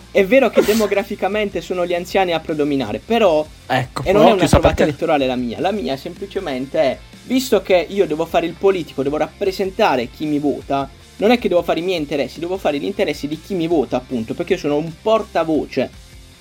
è 0.10 0.26
vero 0.26 0.50
che 0.50 0.64
demograficamente 0.64 1.62
sono 1.62 1.86
gli 1.86 1.94
anziani 1.94 2.34
a 2.34 2.40
predominare, 2.40 3.00
però 3.06 3.46
Ecco, 3.68 4.02
e 4.04 4.12
non 4.12 4.26
è 4.26 4.32
una 4.32 4.48
trovata 4.48 4.82
elettorale 4.82 5.28
la 5.28 5.36
mia. 5.36 5.60
La 5.60 5.72
mia 5.72 5.96
semplicemente 5.96 6.80
è, 6.80 6.98
visto 7.30 7.62
che 7.62 7.86
io 7.88 8.08
devo 8.08 8.26
fare 8.26 8.48
il 8.48 8.54
politico, 8.54 9.04
devo 9.04 9.18
rappresentare 9.18 10.10
chi 10.10 10.26
mi 10.26 10.40
vota, 10.40 10.90
non 11.18 11.30
è 11.30 11.38
che 11.38 11.48
devo 11.48 11.62
fare 11.62 11.80
i 11.80 11.84
miei 11.84 12.00
interessi, 12.00 12.40
devo 12.40 12.58
fare 12.58 12.80
gli 12.80 12.86
interessi 12.86 13.28
di 13.28 13.40
chi 13.40 13.54
mi 13.54 13.68
vota, 13.68 13.98
appunto, 13.98 14.34
perché 14.34 14.54
io 14.54 14.60
sono 14.60 14.78
un 14.78 14.92
portavoce 15.00 15.92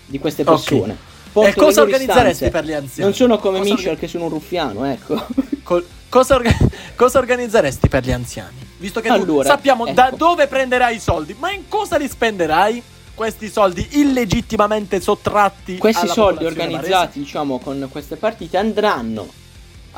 di 0.07 0.19
queste 0.19 0.45
persone. 0.45 0.97
Porto 1.31 1.51
E 1.51 1.53
cosa 1.53 1.83
organizzeresti 1.83 2.45
istanze. 2.45 2.51
per 2.51 2.65
gli 2.65 2.73
anziani? 2.73 3.03
Non 3.03 3.13
sono 3.15 3.37
come 3.37 3.59
Cosa 3.59 3.71
Michel 3.71 3.89
orga- 3.89 4.01
che 4.01 4.09
sono 4.09 4.25
un 4.25 4.31
ruffiano, 4.31 4.85
ecco. 4.87 5.27
Col- 5.63 5.87
cosa, 6.09 6.37
orga- 6.37 6.57
cosa 6.97 7.19
organizzeresti 7.19 7.89
per 7.89 8.03
gli 8.05 8.13
anziani? 8.13 8.57
Visto 8.79 9.03
che 9.03 9.09
Allora, 9.09 9.47
sappiamo 9.47 9.85
ecco. 9.85 9.95
da 9.95 10.11
dove 10.17 10.47
prenderai 10.47 10.97
i 10.97 11.01
soldi, 11.01 11.37
ma 11.39 11.53
in 11.53 11.69
cosa 11.69 11.99
li 11.99 12.09
spenderai? 12.09 12.83
Questi 13.13 13.51
soldi 13.51 13.87
illegittimamente 13.91 15.01
sottratti 15.01 15.77
Questi 15.77 16.07
soldi 16.07 16.47
organizzati, 16.47 17.19
diciamo, 17.19 17.59
con 17.59 17.89
queste 17.91 18.17
partite 18.17 18.57
andranno 18.57 19.29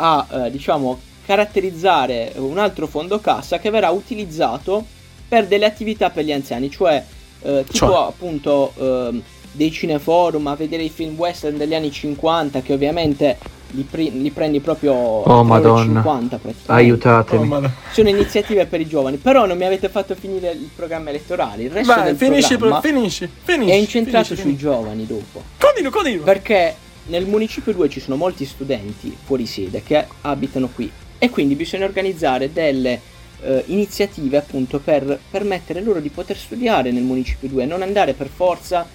a, 0.01 0.27
eh, 0.47 0.51
diciamo, 0.51 0.99
caratterizzare 1.27 2.33
un 2.37 2.59
altro 2.59 2.87
fondo 2.87 3.21
cassa 3.21 3.59
che 3.59 3.71
verrà 3.71 3.91
utilizzato 3.91 4.85
per 5.29 5.47
delle 5.47 5.67
attività 5.67 6.11
per 6.11 6.25
gli 6.25 6.33
anziani, 6.33 6.71
cioè 6.71 7.05
eh, 7.43 7.65
tipo 7.71 7.87
Cioè? 7.87 8.07
appunto 8.09 8.73
ehm, 8.77 9.23
dei 9.53 9.71
cineforum 9.71 10.47
a 10.49 10.55
vedere 10.57 10.83
i 10.83 10.89
film 10.91 11.15
western 11.17 11.57
degli 11.57 11.75
anni 11.75 11.91
50 11.93 12.61
che 12.63 12.73
ovviamente 12.73 13.39
li, 13.73 13.83
pri- 13.89 14.21
li 14.21 14.31
prendi 14.31 14.59
proprio 14.61 14.93
Oh, 14.93 15.45
Madonna. 15.45 16.03
50 16.03 16.37
praticamente. 16.39 16.73
Aiutatemi. 16.73 17.53
Oh. 17.55 17.71
Sono 17.93 18.09
iniziative 18.09 18.67
per 18.67 18.81
i 18.81 18.87
giovani, 18.89 19.17
però 19.19 19.47
non 19.47 19.57
mi 19.57 19.65
avete 19.65 19.89
fatto 19.89 20.15
finire 20.17 20.51
il 20.51 20.69
programma 20.75 21.11
elettorale, 21.11 21.63
il 21.63 21.71
resto 21.71 21.95
Vai, 21.95 22.05
del 22.07 22.17
finisci, 22.17 22.57
programma 22.57 22.81
finisci, 22.81 23.29
finisci. 23.45 23.71
è 23.71 23.75
incentrato 23.75 24.35
finisci, 24.35 24.43
sui 24.43 24.57
finisci. 24.57 24.65
giovani 24.67 25.07
dopo. 25.07 25.43
Continua, 25.59 25.91
continua. 25.93 26.25
Perché 26.25 26.75
nel 27.11 27.27
municipio 27.27 27.73
2 27.73 27.89
ci 27.91 28.01
sono 28.01 28.17
molti 28.17 28.47
studenti 28.47 29.15
fuori 29.23 29.45
sede 29.45 29.83
che 29.83 30.07
abitano 30.23 30.69
qui 30.69 30.91
e 31.19 31.29
quindi 31.29 31.57
bisogna 31.57 31.85
organizzare 31.85 32.53
delle 32.53 33.01
eh, 33.43 33.65
iniziative 33.67 34.37
appunto 34.39 34.79
per 34.79 35.19
permettere 35.31 35.83
loro 35.83 36.01
di 36.01 36.09
poter 36.09 36.37
studiare 36.37 36.93
nel 36.93 37.03
municipio 37.03 37.49
2 37.49 37.65
e 37.65 37.67
non 37.67 37.83
andare 37.83 38.13
per 38.15 38.29
forza 38.29 38.87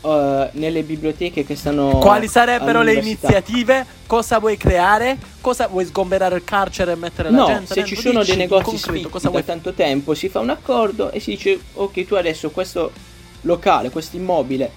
eh, 0.00 0.48
nelle 0.52 0.82
biblioteche 0.84 1.44
che 1.44 1.56
stanno 1.56 1.98
Quali 1.98 2.28
sarebbero 2.28 2.82
le 2.82 2.94
iniziative? 2.94 3.84
Cosa 4.06 4.38
vuoi 4.38 4.56
creare? 4.56 5.18
Cosa 5.40 5.66
vuoi 5.66 5.84
sgomberare 5.84 6.36
il 6.36 6.44
carcere 6.44 6.92
e 6.92 6.94
mettere 6.94 7.30
la 7.30 7.36
No, 7.36 7.46
gente? 7.46 7.74
se 7.74 7.84
ci 7.84 7.96
sono 7.96 8.22
dei 8.22 8.36
negozi 8.36 8.64
concreto, 8.64 9.08
cosa 9.08 9.24
da 9.24 9.30
vuoi 9.30 9.44
tanto 9.44 9.72
tempo, 9.72 10.14
si 10.14 10.28
fa 10.28 10.38
un 10.38 10.50
accordo 10.50 11.10
e 11.10 11.18
si 11.18 11.30
dice 11.32 11.58
ok 11.72 12.04
tu 12.06 12.14
adesso 12.14 12.50
questo 12.50 12.92
locale, 13.40 13.90
questo 13.90 14.16
immobile 14.16 14.70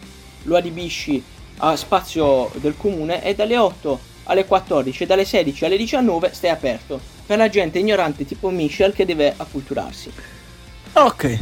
lo 0.44 0.56
adibisci 0.56 1.22
a 1.62 1.76
spazio 1.76 2.50
del 2.56 2.76
comune 2.78 3.24
e 3.24 3.36
dalle 3.36 3.58
8 3.58 4.00
alle 4.26 4.46
14 4.46 5.04
e 5.04 5.06
dalle 5.06 5.26
16 5.26 5.66
alle 5.66 5.78
19 5.78 6.30
stai 6.34 6.50
aperto 6.52 7.00
per 7.26 7.38
la 7.38 7.50
gente 7.50 7.80
ignorante 7.80 8.26
tipo 8.26 8.50
Michel 8.50 8.94
che 8.94 9.06
deve 9.06 9.34
acculturarsi. 9.36 10.12
Ok. 10.94 11.40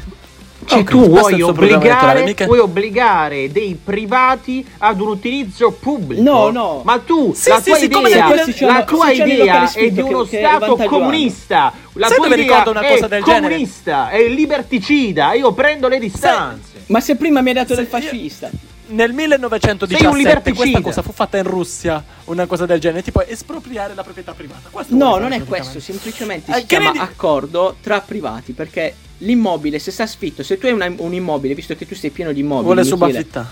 Cioè, 0.65 0.79
Ok, 0.79 0.89
tu 0.89 1.03
è 1.03 1.07
vuoi 1.07 1.41
obbligare, 1.41 2.23
mica- 2.23 2.45
vuoi 2.45 2.59
obbligare 2.59 3.51
dei 3.51 3.79
privati 3.81 4.65
ad 4.79 4.99
un 4.99 5.09
utilizzo 5.09 5.71
pubblico. 5.71 6.21
No, 6.23 6.49
no. 6.49 6.81
Ma 6.83 6.97
tu, 6.97 7.31
Sì, 7.33 7.49
la 7.49 7.57
sì, 7.59 7.69
tua 7.69 7.75
sì, 7.77 7.89
come 7.89 8.09
idea, 8.09 8.27
la 8.67 8.83
tua 8.83 9.11
idea 9.11 9.71
è 9.71 9.89
di 9.91 10.01
uno 10.01 10.23
che- 10.23 10.29
che 10.39 10.45
Stato 10.45 10.75
hanno. 10.75 10.85
comunista. 10.89 11.71
La 11.93 12.07
Sai 12.07 12.17
tua 12.17 12.25
idea 12.25 12.37
ricorda 12.37 12.69
una 12.71 12.81
cosa 12.83 13.05
è 13.05 13.07
del 13.07 13.23
genere? 13.23 13.47
comunista, 13.53 14.09
è 14.09 14.27
liberticida. 14.27 15.33
Io 15.33 15.53
prendo 15.53 15.87
le 15.87 15.99
distanze. 15.99 16.71
Ma 16.87 16.99
se 17.01 17.15
prima 17.15 17.41
mi 17.41 17.49
hai 17.49 17.53
dato 17.53 17.75
Se 17.75 17.75
del 17.75 17.83
io- 17.85 17.89
fascista. 17.99 18.49
Nel 18.89 19.09
Sei 19.09 19.09
un 19.09 19.15
1917 19.15 20.17
liberticida. 20.17 20.55
questa 20.55 20.81
cosa 20.81 21.01
fu 21.01 21.11
fatta 21.11 21.37
in 21.37 21.43
Russia, 21.43 22.03
una 22.25 22.45
cosa 22.45 22.65
del 22.65 22.79
genere, 22.79 23.03
tipo 23.03 23.21
espropriare 23.25 23.93
la 23.93 24.03
proprietà 24.03 24.33
privata. 24.33 24.69
Questo 24.71 24.95
No, 24.95 25.17
non 25.17 25.33
è 25.33 25.43
questo, 25.43 25.79
semplicemente 25.81 26.51
Eh, 26.51 26.55
si 26.55 26.59
che 26.61 26.65
chiama 26.67 26.85
ne 26.85 26.91
di- 26.93 26.97
accordo 26.99 27.75
tra 27.81 27.99
privati, 27.99 28.53
perché 28.53 28.95
l'immobile, 29.19 29.79
se 29.79 29.91
sta 29.91 30.07
scritto, 30.07 30.41
se 30.41 30.57
tu 30.57 30.67
hai 30.67 30.71
una- 30.71 30.93
un 30.95 31.13
immobile, 31.13 31.53
visto 31.53 31.75
che 31.75 31.85
tu 31.85 31.95
sei 31.95 32.11
pieno 32.11 32.31
di 32.31 32.39
immobili, 32.39 32.63
Vuole 32.65 32.81
Michele, 32.83 32.97
subaffittare. 33.11 33.47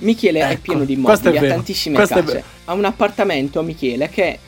Michele 0.00 0.40
è 0.40 0.50
Ecco, 0.52 0.60
pieno 0.62 0.84
di 0.84 0.92
è 0.92 0.96
immobili, 0.96 1.36
ha 1.38 1.48
tantissime 1.48 1.96
questo 1.96 2.18
è 2.18 2.22
case. 2.24 2.44
Ha 2.66 2.72
un 2.72 2.84
appartamento, 2.84 3.62
Michele, 3.62 4.08
che 4.08 4.38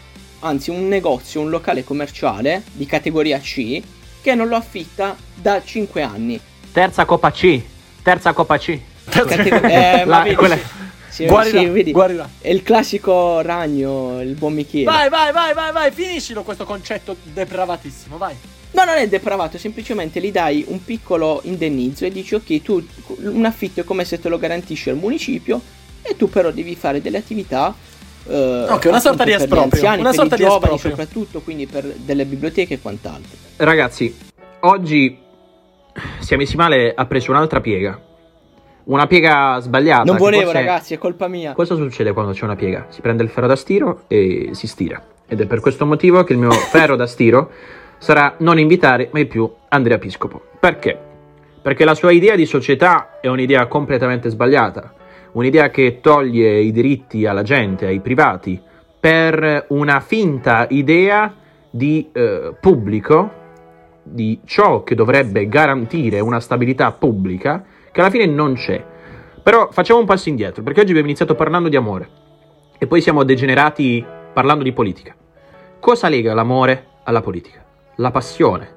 anzi 0.40 0.70
un 0.70 0.86
negozio, 0.86 1.40
un 1.40 1.50
locale 1.50 1.82
commerciale 1.82 2.62
di 2.72 2.86
categoria 2.86 3.40
C, 3.40 3.82
che 4.22 4.34
non 4.36 4.46
lo 4.46 4.54
affitta 4.54 5.16
da 5.34 5.60
5 5.64 6.02
anni. 6.02 6.38
Terza 6.70 7.04
Coppa 7.04 7.32
C. 7.32 7.60
Terza 8.02 8.32
Coppa 8.32 8.58
C. 8.58 8.78
Catego- 9.10 9.66
eh, 9.66 10.04
ma 10.06 10.18
La- 10.18 10.22
vedi, 10.22 10.34
quella- 10.36 10.58
sì, 11.08 11.26
Guarirà, 11.26 11.58
sì, 11.58 11.66
vedi, 11.66 11.90
guarirà. 11.92 12.28
È 12.40 12.48
il 12.50 12.62
classico 12.62 13.40
ragno, 13.40 14.20
il 14.22 14.34
buon 14.34 14.54
Michele. 14.54 14.84
Vai, 14.84 15.08
vai, 15.08 15.32
vai, 15.32 15.52
vai, 15.54 15.72
vai, 15.72 15.90
finiscilo 15.90 16.42
questo 16.42 16.64
concetto 16.64 17.16
depravatissimo, 17.22 18.16
vai. 18.16 18.34
No, 18.72 18.84
non 18.84 18.94
è 18.94 19.08
depravato, 19.08 19.58
semplicemente 19.58 20.20
gli 20.20 20.30
dai 20.30 20.64
un 20.68 20.84
piccolo 20.84 21.40
indennizzo 21.42 22.04
e 22.04 22.10
dici 22.12 22.36
ok, 22.36 22.62
tu 22.62 22.86
un 23.24 23.44
affitto 23.44 23.80
è 23.80 23.84
come 23.84 24.04
se 24.04 24.20
te 24.20 24.28
lo 24.28 24.38
garantisce 24.38 24.90
il 24.90 24.96
municipio 24.96 25.60
e 26.02 26.16
tu 26.16 26.30
però 26.30 26.52
devi 26.52 26.76
fare 26.76 27.02
delle 27.02 27.18
attività 27.18 27.74
eh, 28.28 28.66
Ok, 28.68 28.84
una 28.86 29.00
sorta 29.00 29.24
di 29.24 29.32
esproprio, 29.32 29.62
anziani, 29.64 30.00
una 30.00 30.12
sorta 30.12 30.36
di 30.36 30.42
giovani 30.44 30.74
esproprio. 30.76 30.90
soprattutto, 30.90 31.40
quindi 31.40 31.66
per 31.66 31.84
delle 31.84 32.24
biblioteche 32.24 32.74
e 32.74 32.80
quant'altro. 32.80 33.36
Ragazzi, 33.56 34.16
oggi 34.60 35.18
si 36.20 36.34
è 36.34 36.36
messi 36.36 36.54
male, 36.54 36.92
ha 36.94 37.04
preso 37.06 37.32
un'altra 37.32 37.60
piega. 37.60 38.00
Una 38.90 39.06
piega 39.06 39.60
sbagliata. 39.60 40.02
non 40.02 40.16
volevo 40.16 40.50
ragazzi, 40.50 40.94
è 40.94 40.98
colpa 40.98 41.28
mia. 41.28 41.52
Cosa 41.52 41.76
succede 41.76 42.12
quando 42.12 42.32
c'è 42.32 42.42
una 42.42 42.56
piega? 42.56 42.86
Si 42.88 43.00
prende 43.00 43.22
il 43.22 43.28
ferro 43.28 43.46
da 43.46 43.54
stiro 43.54 44.02
e 44.08 44.50
si 44.50 44.66
stira. 44.66 45.00
Ed 45.28 45.40
è 45.40 45.46
per 45.46 45.60
questo 45.60 45.86
motivo 45.86 46.24
che 46.24 46.32
il 46.32 46.40
mio 46.40 46.50
ferro 46.72 46.96
da 46.96 47.06
stiro 47.06 47.52
sarà 47.98 48.34
non 48.38 48.58
invitare 48.58 49.08
mai 49.12 49.26
più 49.26 49.48
Andrea 49.68 49.98
Piscopo. 49.98 50.42
Perché? 50.58 50.98
Perché 51.62 51.84
la 51.84 51.94
sua 51.94 52.10
idea 52.10 52.34
di 52.34 52.46
società 52.46 53.20
è 53.20 53.28
un'idea 53.28 53.64
completamente 53.66 54.28
sbagliata. 54.28 54.92
Un'idea 55.32 55.70
che 55.70 56.00
toglie 56.00 56.58
i 56.58 56.72
diritti 56.72 57.26
alla 57.26 57.42
gente, 57.42 57.86
ai 57.86 58.00
privati, 58.00 58.60
per 58.98 59.66
una 59.68 60.00
finta 60.00 60.66
idea 60.68 61.32
di 61.70 62.08
eh, 62.10 62.56
pubblico, 62.60 63.30
di 64.02 64.40
ciò 64.44 64.82
che 64.82 64.96
dovrebbe 64.96 65.46
garantire 65.46 66.18
una 66.18 66.40
stabilità 66.40 66.90
pubblica, 66.90 67.64
che 67.92 68.00
alla 68.00 68.10
fine 68.10 68.26
non 68.26 68.54
c'è. 68.54 68.84
Però 69.42 69.68
facciamo 69.70 70.00
un 70.00 70.06
passo 70.06 70.28
indietro, 70.28 70.62
perché 70.62 70.80
oggi 70.80 70.90
abbiamo 70.90 71.08
iniziato 71.08 71.34
parlando 71.34 71.68
di 71.68 71.76
amore 71.76 72.08
e 72.78 72.86
poi 72.86 73.00
siamo 73.00 73.24
degenerati 73.24 74.04
parlando 74.32 74.64
di 74.64 74.72
politica. 74.72 75.14
Cosa 75.78 76.08
lega 76.08 76.34
l'amore 76.34 76.86
alla 77.04 77.22
politica? 77.22 77.64
La 77.96 78.10
passione, 78.10 78.74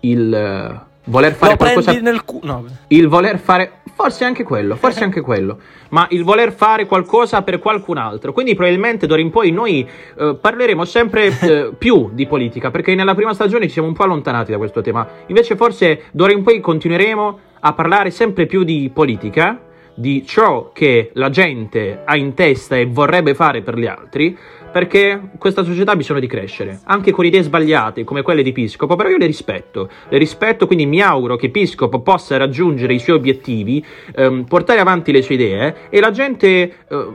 il 0.00 0.34
eh, 0.34 0.92
voler 1.04 1.34
fare 1.34 1.52
Lo 1.52 1.58
qualcosa 1.58 1.92
nel 1.92 2.24
culo. 2.24 2.46
No. 2.46 2.64
il 2.88 3.08
voler 3.08 3.38
fare 3.38 3.80
forse 3.94 4.24
anche 4.24 4.42
quello, 4.42 4.74
forse 4.74 5.04
anche 5.04 5.20
quello, 5.20 5.58
ma 5.90 6.06
il 6.10 6.24
voler 6.24 6.52
fare 6.52 6.86
qualcosa 6.86 7.42
per 7.42 7.58
qualcun 7.58 7.96
altro. 7.96 8.32
Quindi 8.32 8.54
probabilmente 8.54 9.06
d'ora 9.06 9.20
in 9.20 9.30
poi 9.30 9.50
noi 9.50 9.88
eh, 10.18 10.36
parleremo 10.40 10.84
sempre 10.84 11.38
eh, 11.40 11.72
più 11.78 12.10
di 12.12 12.26
politica, 12.26 12.70
perché 12.70 12.94
nella 12.94 13.14
prima 13.14 13.34
stagione 13.34 13.66
ci 13.66 13.72
siamo 13.72 13.88
un 13.88 13.94
po' 13.94 14.02
allontanati 14.04 14.50
da 14.50 14.58
questo 14.58 14.80
tema. 14.80 15.06
Invece 15.26 15.56
forse 15.56 16.04
d'ora 16.10 16.32
in 16.32 16.42
poi 16.42 16.60
continueremo 16.60 17.38
a 17.66 17.72
parlare 17.72 18.10
sempre 18.10 18.44
più 18.44 18.62
di 18.62 18.90
politica, 18.92 19.58
di 19.94 20.26
ciò 20.26 20.70
che 20.72 21.10
la 21.14 21.30
gente 21.30 22.02
ha 22.04 22.14
in 22.14 22.34
testa 22.34 22.76
e 22.76 22.84
vorrebbe 22.84 23.34
fare 23.34 23.62
per 23.62 23.78
gli 23.78 23.86
altri, 23.86 24.36
perché 24.74 25.20
questa 25.38 25.62
società 25.62 25.92
ha 25.92 25.96
bisogno 25.96 26.18
di 26.18 26.26
crescere, 26.26 26.80
anche 26.86 27.12
con 27.12 27.24
idee 27.24 27.44
sbagliate 27.44 28.02
come 28.02 28.22
quelle 28.22 28.42
di 28.42 28.50
Piscopo, 28.50 28.96
però 28.96 29.08
io 29.08 29.18
le 29.18 29.26
rispetto, 29.26 29.88
le 30.08 30.18
rispetto, 30.18 30.66
quindi 30.66 30.84
mi 30.84 31.00
auguro 31.00 31.36
che 31.36 31.48
Piscopo 31.48 32.00
possa 32.00 32.36
raggiungere 32.36 32.92
i 32.92 32.98
suoi 32.98 33.14
obiettivi, 33.14 33.84
ehm, 34.16 34.42
portare 34.46 34.80
avanti 34.80 35.12
le 35.12 35.22
sue 35.22 35.36
idee 35.36 35.76
e 35.90 36.00
la 36.00 36.10
gente 36.10 36.46
eh, 36.88 37.06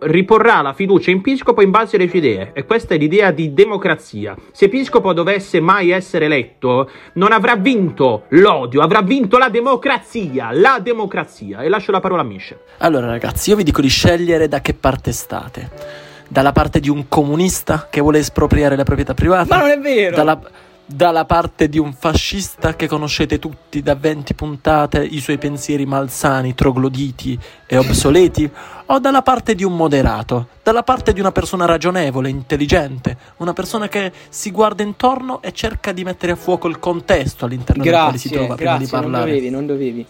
riporrà 0.00 0.60
la 0.60 0.72
fiducia 0.72 1.12
in 1.12 1.20
Piscopo 1.20 1.62
in 1.62 1.70
base 1.70 1.94
alle 1.94 2.08
sue 2.08 2.18
idee 2.18 2.50
e 2.52 2.64
questa 2.64 2.94
è 2.94 2.98
l'idea 2.98 3.30
di 3.30 3.54
democrazia. 3.54 4.34
Se 4.50 4.68
Piscopo 4.68 5.12
dovesse 5.12 5.60
mai 5.60 5.90
essere 5.90 6.24
eletto, 6.24 6.90
non 7.12 7.30
avrà 7.30 7.54
vinto 7.54 8.24
l'odio, 8.30 8.80
avrà 8.80 9.02
vinto 9.02 9.38
la 9.38 9.50
democrazia, 9.50 10.50
la 10.50 10.80
democrazia. 10.82 11.60
E 11.60 11.68
lascio 11.68 11.92
la 11.92 12.00
parola 12.00 12.22
a 12.22 12.24
Michel. 12.24 12.58
Allora, 12.78 13.06
ragazzi, 13.06 13.50
io 13.50 13.56
vi 13.56 13.62
dico 13.62 13.80
di 13.80 13.88
scegliere 13.88 14.48
da 14.48 14.60
che 14.60 14.74
parte 14.74 15.12
state. 15.12 16.03
Dalla 16.34 16.50
parte 16.50 16.80
di 16.80 16.88
un 16.88 17.06
comunista 17.06 17.86
che 17.88 18.00
vuole 18.00 18.18
espropriare 18.18 18.74
la 18.74 18.82
proprietà 18.82 19.14
privata. 19.14 19.54
Ma 19.54 19.62
non 19.62 19.70
è 19.70 19.78
vero! 19.78 20.16
Dalla, 20.16 20.40
dalla 20.84 21.24
parte 21.26 21.68
di 21.68 21.78
un 21.78 21.92
fascista 21.92 22.74
che 22.74 22.88
conoscete 22.88 23.38
tutti 23.38 23.80
da 23.82 23.94
20 23.94 24.34
puntate, 24.34 25.04
i 25.04 25.20
suoi 25.20 25.38
pensieri 25.38 25.86
malsani, 25.86 26.56
trogloditi 26.56 27.38
e 27.66 27.76
obsoleti, 27.76 28.50
o 28.86 28.98
dalla 28.98 29.22
parte 29.22 29.54
di 29.54 29.62
un 29.62 29.76
moderato, 29.76 30.48
dalla 30.64 30.82
parte 30.82 31.12
di 31.12 31.20
una 31.20 31.30
persona 31.30 31.66
ragionevole, 31.66 32.28
intelligente, 32.30 33.16
una 33.36 33.52
persona 33.52 33.86
che 33.86 34.10
si 34.28 34.50
guarda 34.50 34.82
intorno 34.82 35.40
e 35.40 35.52
cerca 35.52 35.92
di 35.92 36.02
mettere 36.02 36.32
a 36.32 36.36
fuoco 36.36 36.66
il 36.66 36.80
contesto 36.80 37.44
all'interno 37.44 37.84
del 37.84 37.92
quale 37.92 38.18
si 38.18 38.28
Grazie, 38.28 38.36
trova 38.36 38.54
prima 38.56 38.72
di 38.72 38.78
grazie, 38.78 38.96
non 38.96 39.10
parlare. 39.10 39.30
dovevi, 39.30 39.50
non 39.50 39.66
dovevi. 39.66 40.06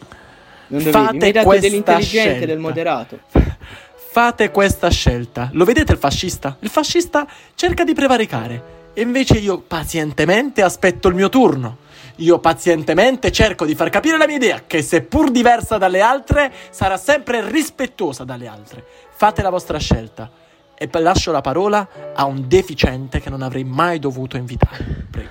Non 0.68 0.82
dovevi. 0.82 0.90
Fate 0.90 1.16
Mi 1.18 1.22
hai 1.24 1.32
dato 1.32 1.50
dell'intelligente, 1.50 2.30
scelta. 2.30 2.46
del 2.46 2.58
moderato. 2.58 3.18
Fate 4.14 4.52
questa 4.52 4.90
scelta. 4.90 5.48
Lo 5.54 5.64
vedete 5.64 5.90
il 5.90 5.98
fascista? 5.98 6.56
Il 6.60 6.68
fascista 6.68 7.26
cerca 7.56 7.82
di 7.82 7.94
prevaricare. 7.94 8.92
E 8.94 9.00
invece 9.00 9.38
io 9.38 9.58
pazientemente 9.58 10.62
aspetto 10.62 11.08
il 11.08 11.16
mio 11.16 11.28
turno. 11.28 11.78
Io 12.18 12.38
pazientemente 12.38 13.32
cerco 13.32 13.64
di 13.64 13.74
far 13.74 13.90
capire 13.90 14.16
la 14.16 14.28
mia 14.28 14.36
idea, 14.36 14.62
che 14.68 14.82
seppur 14.82 15.32
diversa 15.32 15.78
dalle 15.78 16.00
altre, 16.00 16.52
sarà 16.70 16.96
sempre 16.96 17.50
rispettosa 17.50 18.22
dalle 18.22 18.46
altre. 18.46 18.84
Fate 19.10 19.42
la 19.42 19.50
vostra 19.50 19.78
scelta. 19.78 20.30
E 20.78 20.88
lascio 21.00 21.32
la 21.32 21.40
parola 21.40 22.12
a 22.14 22.24
un 22.24 22.44
deficiente 22.46 23.20
che 23.20 23.30
non 23.30 23.42
avrei 23.42 23.64
mai 23.64 23.98
dovuto 23.98 24.36
invitare. 24.36 25.06
Prego. 25.10 25.30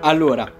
Allora, 0.00 0.52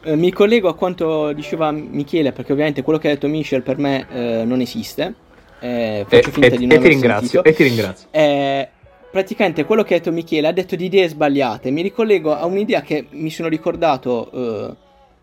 eh, 0.00 0.16
mi 0.16 0.32
collego 0.32 0.70
a 0.70 0.74
quanto 0.74 1.34
diceva 1.34 1.70
Michele, 1.72 2.32
perché 2.32 2.52
ovviamente 2.52 2.80
quello 2.80 2.98
che 2.98 3.08
ha 3.08 3.12
detto 3.12 3.28
Michel 3.28 3.60
per 3.60 3.76
me 3.76 4.06
eh, 4.08 4.44
non 4.46 4.62
esiste. 4.62 5.24
Eh, 5.60 6.00
E, 6.00 6.06
faccio 6.08 6.30
finta 6.30 6.46
e- 6.54 6.58
di 6.58 6.66
non 6.66 6.78
e 6.78 6.80
ti 6.80 6.88
ringrazio, 6.88 7.42
sentito. 7.42 7.48
e 7.48 7.52
ti 7.54 7.62
ringrazio. 7.62 8.08
Eh, 8.10 8.68
praticamente 9.10 9.64
quello 9.64 9.82
che 9.82 9.94
ha 9.94 9.98
detto 9.98 10.12
Michele 10.12 10.48
ha 10.48 10.52
detto 10.52 10.76
di 10.76 10.84
idee 10.84 11.08
sbagliate. 11.08 11.70
Mi 11.70 11.82
ricollego 11.82 12.34
a 12.36 12.44
un'idea 12.44 12.82
che 12.82 13.06
mi 13.10 13.30
sono 13.30 13.48
ricordato, 13.48 14.30
eh, 14.32 14.74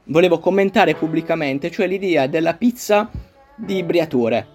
volevo 0.05 0.39
commentare 0.39 0.95
pubblicamente, 0.95 1.69
cioè 1.71 1.87
l'idea 1.87 2.27
della 2.27 2.53
pizza 2.55 3.09
di 3.55 3.83
Briatore. 3.83 4.47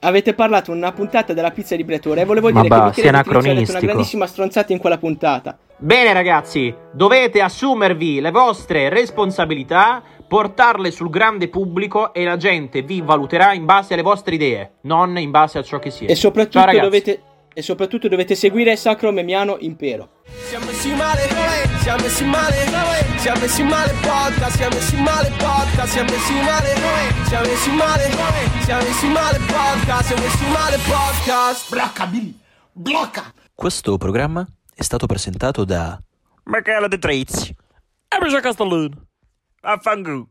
Avete 0.00 0.32
parlato 0.34 0.70
in 0.72 0.78
una 0.78 0.92
puntata 0.92 1.32
della 1.34 1.50
pizza 1.50 1.76
di 1.76 1.84
Briatore 1.84 2.22
e 2.22 2.24
volevo 2.24 2.50
Ma 2.50 2.62
dire 2.62 2.68
bah, 2.68 2.90
che 2.90 3.02
Michele 3.02 3.22
Trizio 3.22 3.38
ha 3.50 3.54
detto 3.54 3.70
una 3.70 3.80
grandissima 3.80 4.26
stronzata 4.26 4.72
in 4.72 4.78
quella 4.78 4.98
puntata. 4.98 5.58
Bene 5.82 6.12
ragazzi, 6.12 6.74
dovete 6.92 7.40
assumervi 7.40 8.20
le 8.20 8.30
vostre 8.30 8.90
responsabilità, 8.90 10.02
portarle 10.28 10.90
sul 10.90 11.08
grande 11.08 11.48
pubblico 11.48 12.12
e 12.12 12.22
la 12.22 12.36
gente 12.36 12.82
vi 12.82 13.00
valuterà 13.00 13.54
in 13.54 13.64
base 13.64 13.94
alle 13.94 14.02
vostre 14.02 14.34
idee, 14.34 14.72
non 14.82 15.16
in 15.16 15.30
base 15.30 15.56
a 15.56 15.62
ciò 15.62 15.78
che 15.78 15.88
siete. 15.88 16.12
E 16.12 16.16
soprattutto, 16.16 16.78
dovete, 16.78 17.22
e 17.54 17.62
soprattutto 17.62 18.08
dovete 18.08 18.34
seguire 18.34 18.76
Sacro 18.76 19.10
Memiano 19.10 19.56
Impero. 19.60 20.20
Siamo 20.26 20.66
messi 20.66 20.94
male, 20.94 21.22
siamo 21.80 22.02
messi 22.02 22.24
male, 22.24 22.54
siamo 23.16 23.40
messi 23.40 23.62
male 23.62 23.94
podcast, 24.02 24.56
siamo 24.56 24.74
messi 24.74 24.96
male 24.96 25.32
podcast, 25.38 25.92
siamo 25.92 26.10
messi 26.10 26.32
male, 26.34 26.74
siamo 27.24 27.46
messi 27.46 27.70
male, 27.70 28.10
siamo 28.64 28.82
messi 28.82 29.06
male 29.08 29.38
podcast, 29.46 30.04
siamo 30.04 30.22
messi 30.22 30.44
male 30.52 30.76
podcast. 30.76 31.70
Blocca, 31.70 32.04
Billy. 32.04 32.38
Blocca. 32.70 33.32
Questo 33.54 33.96
programma 33.96 34.46
è 34.80 34.82
stato 34.82 35.04
presentato 35.04 35.66
da 35.66 36.00
Michele 36.44 36.88
De 36.88 36.96
Trizzi. 36.96 37.54
E 38.08 38.40
Castellino. 38.40 39.08
Affangu. 39.60 40.26